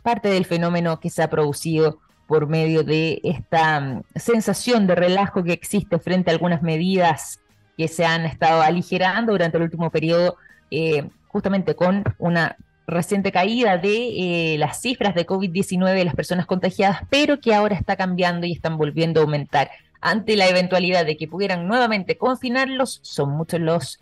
parte 0.10 0.30
del 0.30 0.46
fenómeno 0.46 1.00
que 1.00 1.12
se 1.12 1.22
ha 1.22 1.30
producido 1.30 2.00
por 2.26 2.48
medio 2.48 2.84
de 2.84 3.22
esta 3.24 3.80
mm, 3.80 4.02
sensación 4.16 4.88
de 4.88 4.96
relajo 4.96 5.44
que 5.44 5.54
existe 5.54 6.00
frente 6.00 6.32
a 6.32 6.34
algunas 6.34 6.64
medidas 6.64 7.40
que 7.78 7.88
se 7.88 8.06
han 8.06 8.26
estado 8.26 8.64
aligerando 8.64 9.34
durante 9.34 9.58
el 9.58 9.64
último 9.66 9.92
periodo, 9.92 10.38
eh, 10.72 11.08
justamente 11.28 11.76
con 11.76 12.04
una 12.18 12.58
reciente 12.88 13.32
caída 13.32 13.78
de 13.78 14.54
eh, 14.54 14.58
las 14.58 14.82
cifras 14.82 15.14
de 15.14 15.28
COVID-19 15.28 15.94
de 15.94 16.06
las 16.06 16.16
personas 16.16 16.48
contagiadas, 16.48 17.02
pero 17.12 17.40
que 17.40 17.54
ahora 17.54 17.76
está 17.76 17.96
cambiando 17.96 18.48
y 18.48 18.54
están 18.54 18.78
volviendo 18.80 19.20
a 19.20 19.24
aumentar. 19.26 19.70
Ante 20.02 20.36
la 20.36 20.48
eventualidad 20.48 21.06
de 21.06 21.18
que 21.18 21.28
pudieran 21.28 21.68
nuevamente 21.68 22.18
confinarlos, 22.18 23.00
son 23.04 23.30
muchos 23.30 23.60
los 23.60 24.00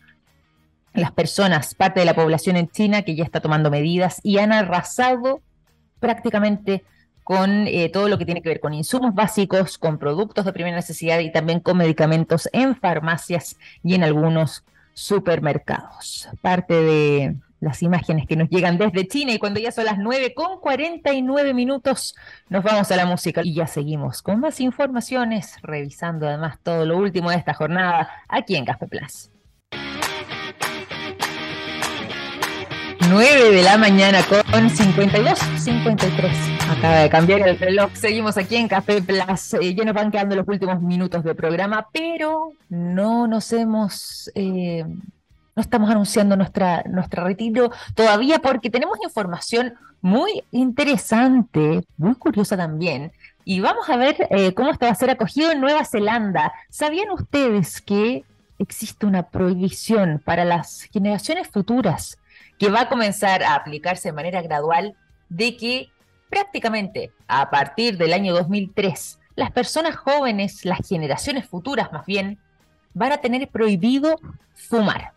las 0.93 1.11
personas, 1.11 1.75
parte 1.75 1.99
de 1.99 2.05
la 2.05 2.15
población 2.15 2.55
en 2.55 2.69
China 2.69 3.01
que 3.01 3.13
ya 3.13 3.25
está 3.25 3.41
tomando 3.41 3.69
medidas 3.69 4.21
y 4.23 4.37
han 4.37 4.53
arrasado 4.53 5.41
prácticamente 5.99 6.83
con 7.23 7.67
eh, 7.67 7.89
todo 7.89 8.07
lo 8.07 8.17
que 8.17 8.23
tiene 8.25 8.41
que 8.41 8.47
ver 8.47 8.61
con 8.61 8.73
insumos 8.73 9.13
básicos, 9.13 9.77
con 9.77 9.97
productos 9.97 10.45
de 10.45 10.53
primera 10.53 10.77
necesidad 10.77 11.19
y 11.19 11.31
también 11.31 11.59
con 11.59 11.77
medicamentos 11.77 12.47
en 12.53 12.75
farmacias 12.75 13.57
y 13.83 13.95
en 13.95 14.05
algunos 14.05 14.63
supermercados. 14.93 16.29
Parte 16.41 16.73
de 16.73 17.35
las 17.59 17.83
imágenes 17.83 18.27
que 18.27 18.35
nos 18.35 18.49
llegan 18.49 18.77
desde 18.77 19.07
China 19.07 19.33
y 19.33 19.39
cuando 19.39 19.59
ya 19.59 19.71
son 19.71 19.85
las 19.85 19.97
9 19.97 20.33
con 20.33 20.59
49 20.59 21.53
minutos 21.53 22.15
nos 22.49 22.63
vamos 22.63 22.89
a 22.91 22.95
la 22.95 23.05
música 23.05 23.41
y 23.43 23.55
ya 23.55 23.67
seguimos 23.67 24.21
con 24.21 24.39
más 24.39 24.61
informaciones, 24.61 25.55
revisando 25.63 26.27
además 26.27 26.59
todo 26.63 26.85
lo 26.85 26.97
último 26.97 27.29
de 27.29 27.37
esta 27.37 27.53
jornada 27.53 28.09
aquí 28.29 28.55
en 28.55 28.65
Café 28.65 28.87
Plus. 28.87 29.31
9 33.09 33.51
de 33.51 33.63
la 33.63 33.77
mañana 33.77 34.19
con 34.51 34.69
52, 34.69 35.39
53. 35.57 36.31
Acaba 36.69 36.95
de 36.99 37.09
cambiar 37.09 37.47
el 37.47 37.57
reloj. 37.57 37.89
Seguimos 37.93 38.37
aquí 38.37 38.57
en 38.57 38.67
Café 38.67 39.01
Plus. 39.01 39.53
Eh, 39.53 39.73
ya 39.73 39.85
nos 39.85 39.93
van 39.93 40.11
quedando 40.11 40.35
los 40.35 40.47
últimos 40.47 40.81
minutos 40.81 41.23
del 41.23 41.35
programa, 41.35 41.87
pero 41.93 42.51
no 42.69 43.27
nos 43.27 43.53
hemos 43.53 44.29
eh, 44.35 44.83
no 45.55 45.61
estamos 45.61 45.89
anunciando 45.89 46.35
nuestra, 46.35 46.83
nuestro 46.83 47.23
retiro 47.23 47.71
todavía 47.95 48.39
porque 48.39 48.69
tenemos 48.69 48.97
información 49.01 49.73
muy 50.01 50.43
interesante, 50.51 51.83
muy 51.97 52.15
curiosa 52.15 52.57
también. 52.57 53.11
Y 53.45 53.61
vamos 53.61 53.89
a 53.89 53.95
ver 53.95 54.27
eh, 54.29 54.53
cómo 54.53 54.71
esto 54.71 54.85
va 54.85 54.91
a 54.91 54.95
ser 54.95 55.09
acogido 55.09 55.51
en 55.51 55.61
Nueva 55.61 55.85
Zelanda. 55.85 56.51
¿Sabían 56.69 57.09
ustedes 57.11 57.81
que 57.81 58.25
existe 58.59 59.05
una 59.05 59.23
prohibición 59.23 60.21
para 60.23 60.43
las 60.43 60.83
generaciones 60.91 61.47
futuras 61.47 62.17
que 62.57 62.69
va 62.69 62.81
a 62.81 62.89
comenzar 62.89 63.43
a 63.43 63.55
aplicarse 63.55 64.09
de 64.09 64.13
manera 64.13 64.41
gradual 64.41 64.95
de 65.29 65.55
que 65.57 65.89
prácticamente 66.29 67.11
a 67.27 67.49
partir 67.49 67.97
del 67.97 68.13
año 68.13 68.33
2003 68.33 69.19
las 69.35 69.51
personas 69.51 69.95
jóvenes, 69.95 70.65
las 70.65 70.79
generaciones 70.87 71.45
futuras 71.45 71.91
más 71.93 72.05
bien, 72.05 72.39
van 72.93 73.11
a 73.11 73.17
tener 73.17 73.47
prohibido 73.49 74.19
fumar. 74.55 75.13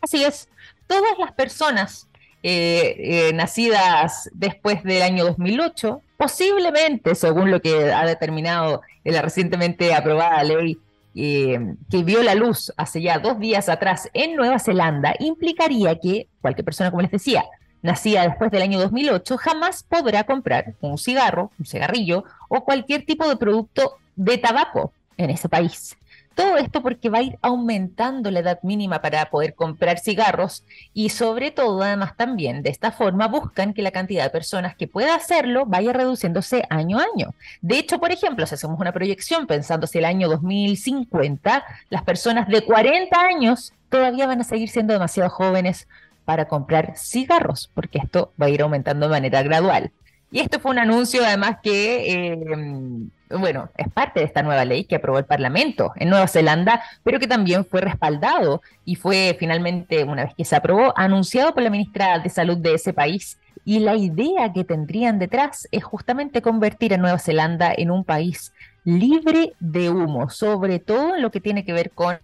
Así 0.00 0.24
es, 0.24 0.48
todas 0.86 1.18
las 1.18 1.32
personas 1.32 2.08
eh, 2.42 2.96
eh, 2.98 3.32
nacidas 3.34 4.30
después 4.32 4.82
del 4.84 5.02
año 5.02 5.24
2008, 5.26 6.00
posiblemente, 6.16 7.14
según 7.14 7.50
lo 7.50 7.60
que 7.60 7.92
ha 7.92 8.06
determinado 8.06 8.80
la 9.04 9.20
recientemente 9.20 9.94
aprobada 9.94 10.42
ley 10.44 10.78
eh, 11.20 11.74
que 11.90 12.04
vio 12.04 12.22
la 12.22 12.36
luz 12.36 12.72
hace 12.76 13.02
ya 13.02 13.18
dos 13.18 13.40
días 13.40 13.68
atrás 13.68 14.08
en 14.14 14.36
Nueva 14.36 14.60
Zelanda, 14.60 15.16
implicaría 15.18 15.98
que 15.98 16.28
cualquier 16.40 16.64
persona, 16.64 16.90
como 16.90 17.02
les 17.02 17.10
decía, 17.10 17.44
nacida 17.82 18.22
después 18.22 18.52
del 18.52 18.62
año 18.62 18.78
2008, 18.78 19.36
jamás 19.36 19.82
podrá 19.82 20.22
comprar 20.22 20.74
un 20.80 20.96
cigarro, 20.96 21.50
un 21.58 21.66
cigarrillo 21.66 22.22
o 22.48 22.64
cualquier 22.64 23.04
tipo 23.04 23.28
de 23.28 23.36
producto 23.36 23.96
de 24.14 24.38
tabaco 24.38 24.92
en 25.16 25.30
ese 25.30 25.48
país. 25.48 25.96
Todo 26.38 26.56
esto 26.56 26.82
porque 26.82 27.08
va 27.08 27.18
a 27.18 27.22
ir 27.22 27.36
aumentando 27.42 28.30
la 28.30 28.38
edad 28.38 28.60
mínima 28.62 29.02
para 29.02 29.28
poder 29.28 29.54
comprar 29.54 29.98
cigarros 29.98 30.62
y 30.94 31.08
sobre 31.08 31.50
todo 31.50 31.82
además 31.82 32.16
también 32.16 32.62
de 32.62 32.70
esta 32.70 32.92
forma 32.92 33.26
buscan 33.26 33.74
que 33.74 33.82
la 33.82 33.90
cantidad 33.90 34.22
de 34.22 34.30
personas 34.30 34.76
que 34.76 34.86
pueda 34.86 35.16
hacerlo 35.16 35.66
vaya 35.66 35.92
reduciéndose 35.92 36.62
año 36.70 37.00
a 37.00 37.06
año. 37.12 37.34
De 37.60 37.80
hecho, 37.80 37.98
por 37.98 38.12
ejemplo, 38.12 38.46
si 38.46 38.54
hacemos 38.54 38.78
una 38.78 38.92
proyección 38.92 39.48
pensando 39.48 39.86
hacia 39.86 39.98
el 39.98 40.04
año 40.04 40.28
2050, 40.28 41.64
las 41.90 42.02
personas 42.04 42.46
de 42.46 42.62
40 42.62 43.20
años 43.20 43.72
todavía 43.88 44.28
van 44.28 44.40
a 44.40 44.44
seguir 44.44 44.68
siendo 44.68 44.92
demasiado 44.92 45.30
jóvenes 45.30 45.88
para 46.24 46.46
comprar 46.46 46.94
cigarros, 46.96 47.68
porque 47.74 47.98
esto 47.98 48.30
va 48.40 48.46
a 48.46 48.50
ir 48.50 48.62
aumentando 48.62 49.06
de 49.06 49.10
manera 49.10 49.42
gradual. 49.42 49.90
Y 50.30 50.38
esto 50.38 50.60
fue 50.60 50.70
un 50.70 50.78
anuncio 50.78 51.24
además 51.24 51.56
que 51.64 52.12
eh, 52.12 53.08
bueno, 53.30 53.70
es 53.76 53.88
parte 53.92 54.20
de 54.20 54.26
esta 54.26 54.42
nueva 54.42 54.64
ley 54.64 54.84
que 54.84 54.96
aprobó 54.96 55.18
el 55.18 55.24
Parlamento 55.24 55.92
en 55.96 56.08
Nueva 56.10 56.28
Zelanda, 56.28 56.82
pero 57.02 57.18
que 57.18 57.26
también 57.26 57.64
fue 57.64 57.80
respaldado 57.80 58.62
y 58.84 58.94
fue 58.94 59.36
finalmente, 59.38 60.04
una 60.04 60.24
vez 60.24 60.34
que 60.34 60.44
se 60.44 60.56
aprobó, 60.56 60.92
anunciado 60.96 61.54
por 61.54 61.62
la 61.62 61.70
ministra 61.70 62.18
de 62.18 62.28
Salud 62.28 62.56
de 62.56 62.74
ese 62.74 62.92
país. 62.92 63.38
Y 63.64 63.80
la 63.80 63.96
idea 63.96 64.52
que 64.52 64.64
tendrían 64.64 65.18
detrás 65.18 65.68
es 65.70 65.84
justamente 65.84 66.40
convertir 66.40 66.94
a 66.94 66.96
Nueva 66.96 67.18
Zelanda 67.18 67.72
en 67.76 67.90
un 67.90 68.04
país 68.04 68.52
libre 68.84 69.52
de 69.60 69.90
humo, 69.90 70.30
sobre 70.30 70.78
todo 70.78 71.16
en 71.16 71.22
lo 71.22 71.30
que 71.30 71.40
tiene 71.40 71.64
que 71.64 71.74
ver 71.74 71.90
con 71.90 72.18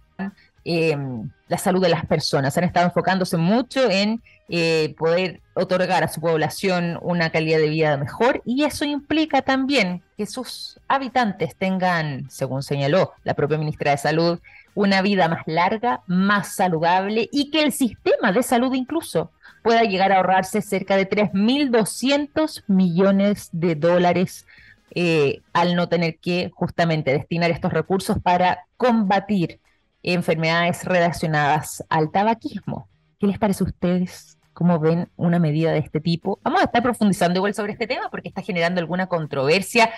Em, 0.67 1.29
la 1.47 1.59
salud 1.59 1.79
de 1.79 1.89
las 1.89 2.07
personas. 2.07 2.57
Han 2.57 2.63
estado 2.63 2.87
enfocándose 2.87 3.37
mucho 3.37 3.87
en 3.87 4.23
eh, 4.49 4.95
poder 4.97 5.41
otorgar 5.53 6.03
a 6.03 6.07
su 6.07 6.19
población 6.19 6.97
una 7.03 7.29
calidad 7.29 7.59
de 7.59 7.69
vida 7.69 7.97
mejor 7.97 8.41
y 8.45 8.63
eso 8.63 8.83
implica 8.83 9.43
también 9.43 10.01
que 10.17 10.25
sus 10.25 10.79
habitantes 10.87 11.55
tengan, 11.55 12.31
según 12.31 12.63
señaló 12.63 13.13
la 13.23 13.35
propia 13.35 13.59
ministra 13.59 13.91
de 13.91 13.97
Salud, 13.97 14.39
una 14.73 15.03
vida 15.03 15.27
más 15.27 15.43
larga, 15.45 16.01
más 16.07 16.55
saludable 16.55 17.29
y 17.31 17.51
que 17.51 17.61
el 17.61 17.71
sistema 17.71 18.31
de 18.31 18.41
salud 18.41 18.73
incluso 18.73 19.29
pueda 19.61 19.83
llegar 19.83 20.11
a 20.11 20.17
ahorrarse 20.17 20.63
cerca 20.63 20.97
de 20.97 21.07
3.200 21.07 22.63
millones 22.65 23.49
de 23.51 23.75
dólares 23.75 24.47
eh, 24.95 25.41
al 25.53 25.75
no 25.75 25.89
tener 25.89 26.17
que 26.17 26.51
justamente 26.55 27.11
destinar 27.11 27.51
estos 27.51 27.71
recursos 27.71 28.17
para 28.19 28.65
combatir 28.77 29.59
enfermedades 30.13 30.83
relacionadas 30.85 31.83
al 31.89 32.11
tabaquismo. 32.11 32.87
¿Qué 33.19 33.27
les 33.27 33.39
parece 33.39 33.63
a 33.63 33.67
ustedes? 33.67 34.37
¿Cómo 34.53 34.79
ven 34.79 35.09
una 35.17 35.39
medida 35.39 35.71
de 35.71 35.79
este 35.79 35.99
tipo? 35.99 36.39
Vamos 36.43 36.61
a 36.61 36.65
estar 36.65 36.83
profundizando 36.83 37.39
igual 37.39 37.53
sobre 37.53 37.73
este 37.73 37.87
tema 37.87 38.09
porque 38.09 38.29
está 38.29 38.41
generando 38.41 38.79
alguna 38.79 39.07
controversia 39.07 39.89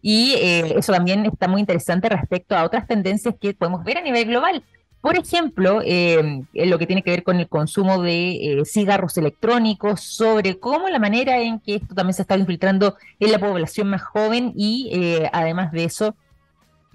y 0.00 0.34
eh, 0.34 0.74
eso 0.76 0.92
también 0.92 1.24
está 1.24 1.48
muy 1.48 1.60
interesante 1.60 2.08
respecto 2.08 2.56
a 2.56 2.64
otras 2.64 2.86
tendencias 2.86 3.34
que 3.40 3.54
podemos 3.54 3.84
ver 3.84 3.98
a 3.98 4.02
nivel 4.02 4.26
global. 4.26 4.62
Por 5.00 5.16
ejemplo, 5.18 5.80
eh, 5.84 6.42
lo 6.52 6.78
que 6.78 6.86
tiene 6.86 7.02
que 7.02 7.10
ver 7.10 7.22
con 7.22 7.38
el 7.38 7.48
consumo 7.48 8.02
de 8.02 8.32
eh, 8.32 8.64
cigarros 8.64 9.16
electrónicos, 9.18 10.00
sobre 10.00 10.58
cómo 10.58 10.88
la 10.88 10.98
manera 10.98 11.38
en 11.40 11.60
que 11.60 11.76
esto 11.76 11.94
también 11.94 12.14
se 12.14 12.22
está 12.22 12.36
infiltrando 12.36 12.96
en 13.20 13.32
la 13.32 13.38
población 13.38 13.88
más 13.88 14.02
joven 14.02 14.52
y 14.56 14.90
además 15.32 15.72
de 15.72 15.84
eso, 15.84 16.16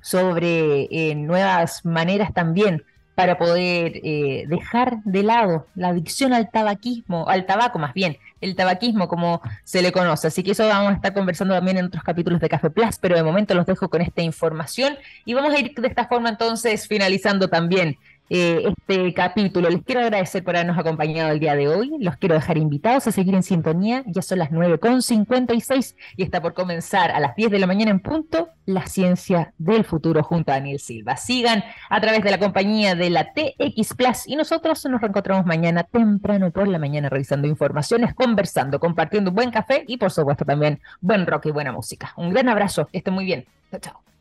sobre 0.02 0.88
eh, 0.92 1.16
nuevas 1.16 1.86
maneras 1.86 2.34
también 2.34 2.84
para 3.20 3.38
poder 3.38 4.00
eh, 4.02 4.46
dejar 4.48 5.04
de 5.04 5.24
lado 5.24 5.68
la 5.76 5.90
adicción 5.90 6.32
al 6.32 6.50
tabaquismo, 6.50 7.28
al 7.28 7.46
tabaco 7.46 7.78
más 7.78 7.94
bien, 7.94 8.18
el 8.40 8.56
tabaquismo 8.56 9.10
como 9.10 9.42
se 9.66 9.82
le 9.82 9.92
conoce. 9.92 10.28
Así 10.28 10.42
que 10.42 10.52
eso 10.52 10.66
vamos 10.66 10.94
a 10.94 10.96
estar 10.96 11.14
conversando 11.14 11.54
también 11.54 11.78
en 11.78 11.86
otros 11.88 12.02
capítulos 12.02 12.40
de 12.40 12.48
Café 12.48 12.70
Plus, 12.70 12.98
pero 12.98 13.18
de 13.18 13.24
momento 13.24 13.54
los 13.56 13.66
dejo 13.66 13.90
con 13.90 14.02
esta 14.02 14.22
información 14.22 14.98
y 15.26 15.34
vamos 15.34 15.54
a 15.54 15.60
ir 15.60 15.74
de 15.76 15.88
esta 15.90 16.08
forma 16.08 16.30
entonces 16.30 16.88
finalizando 16.88 17.50
también 17.50 17.98
eh, 18.30 18.64
este 18.68 19.14
capítulo. 19.14 19.70
Les 19.70 19.84
quiero 19.84 20.02
agradecer 20.02 20.44
por 20.44 20.56
habernos 20.56 20.78
acompañado 20.78 21.32
el 21.32 21.40
día 21.40 21.56
de 21.56 21.68
hoy. 21.68 21.92
Los 22.00 22.18
quiero 22.18 22.36
dejar 22.36 22.58
invitados 22.58 23.08
a 23.08 23.12
seguir 23.12 23.36
en 23.36 23.44
sintonía. 23.44 24.04
Ya 24.06 24.22
son 24.22 24.40
las 24.40 24.52
9.56 24.52 25.96
y 26.18 26.24
está 26.24 26.42
por 26.42 26.54
comenzar 26.54 27.12
a 27.12 27.20
las 27.20 27.36
10 27.36 27.52
de 27.52 27.60
la 27.60 27.68
mañana 27.68 27.92
en 27.92 28.00
punto 28.00 28.50
la 28.66 28.86
ciencia 28.86 29.54
del 29.58 29.84
futuro 29.84 30.24
junto 30.24 30.52
a 30.52 30.56
Daniel 30.56 30.80
Silva. 30.80 31.18
Sigan 31.18 31.64
a 31.90 32.02
través 32.02 32.24
de 32.24 32.32
la 32.32 32.40
compañía 32.40 32.96
de 32.96 33.10
la 33.10 33.34
TX 33.34 33.96
Plus 33.96 34.28
y 34.28 34.36
nosotros 34.36 34.86
nos 34.86 35.02
reencontramos 35.02 35.46
mañana 35.46 35.84
temprano 35.84 36.52
por 36.52 36.68
la 36.68 36.80
mañana 36.80 37.10
revisando 37.10 37.48
informaciones, 37.48 38.14
conversando, 38.14 38.80
compartiendo 38.80 39.32
un 39.32 39.36
buen 39.36 39.52
café 39.52 39.84
y 39.88 39.98
por 39.98 40.12
supuesto 40.12 40.46
también 40.46 40.80
buen 41.02 41.26
rock 41.26 41.48
y 41.48 41.52
buena 41.52 41.72
música. 41.72 42.14
Un 42.16 42.30
gran 42.30 42.50
abrazo. 42.50 42.88
Que 42.92 43.00
estén 43.00 43.14
muy 43.14 43.26
bien. 43.26 43.46
Chao, 43.72 43.80
chao. 43.80 44.19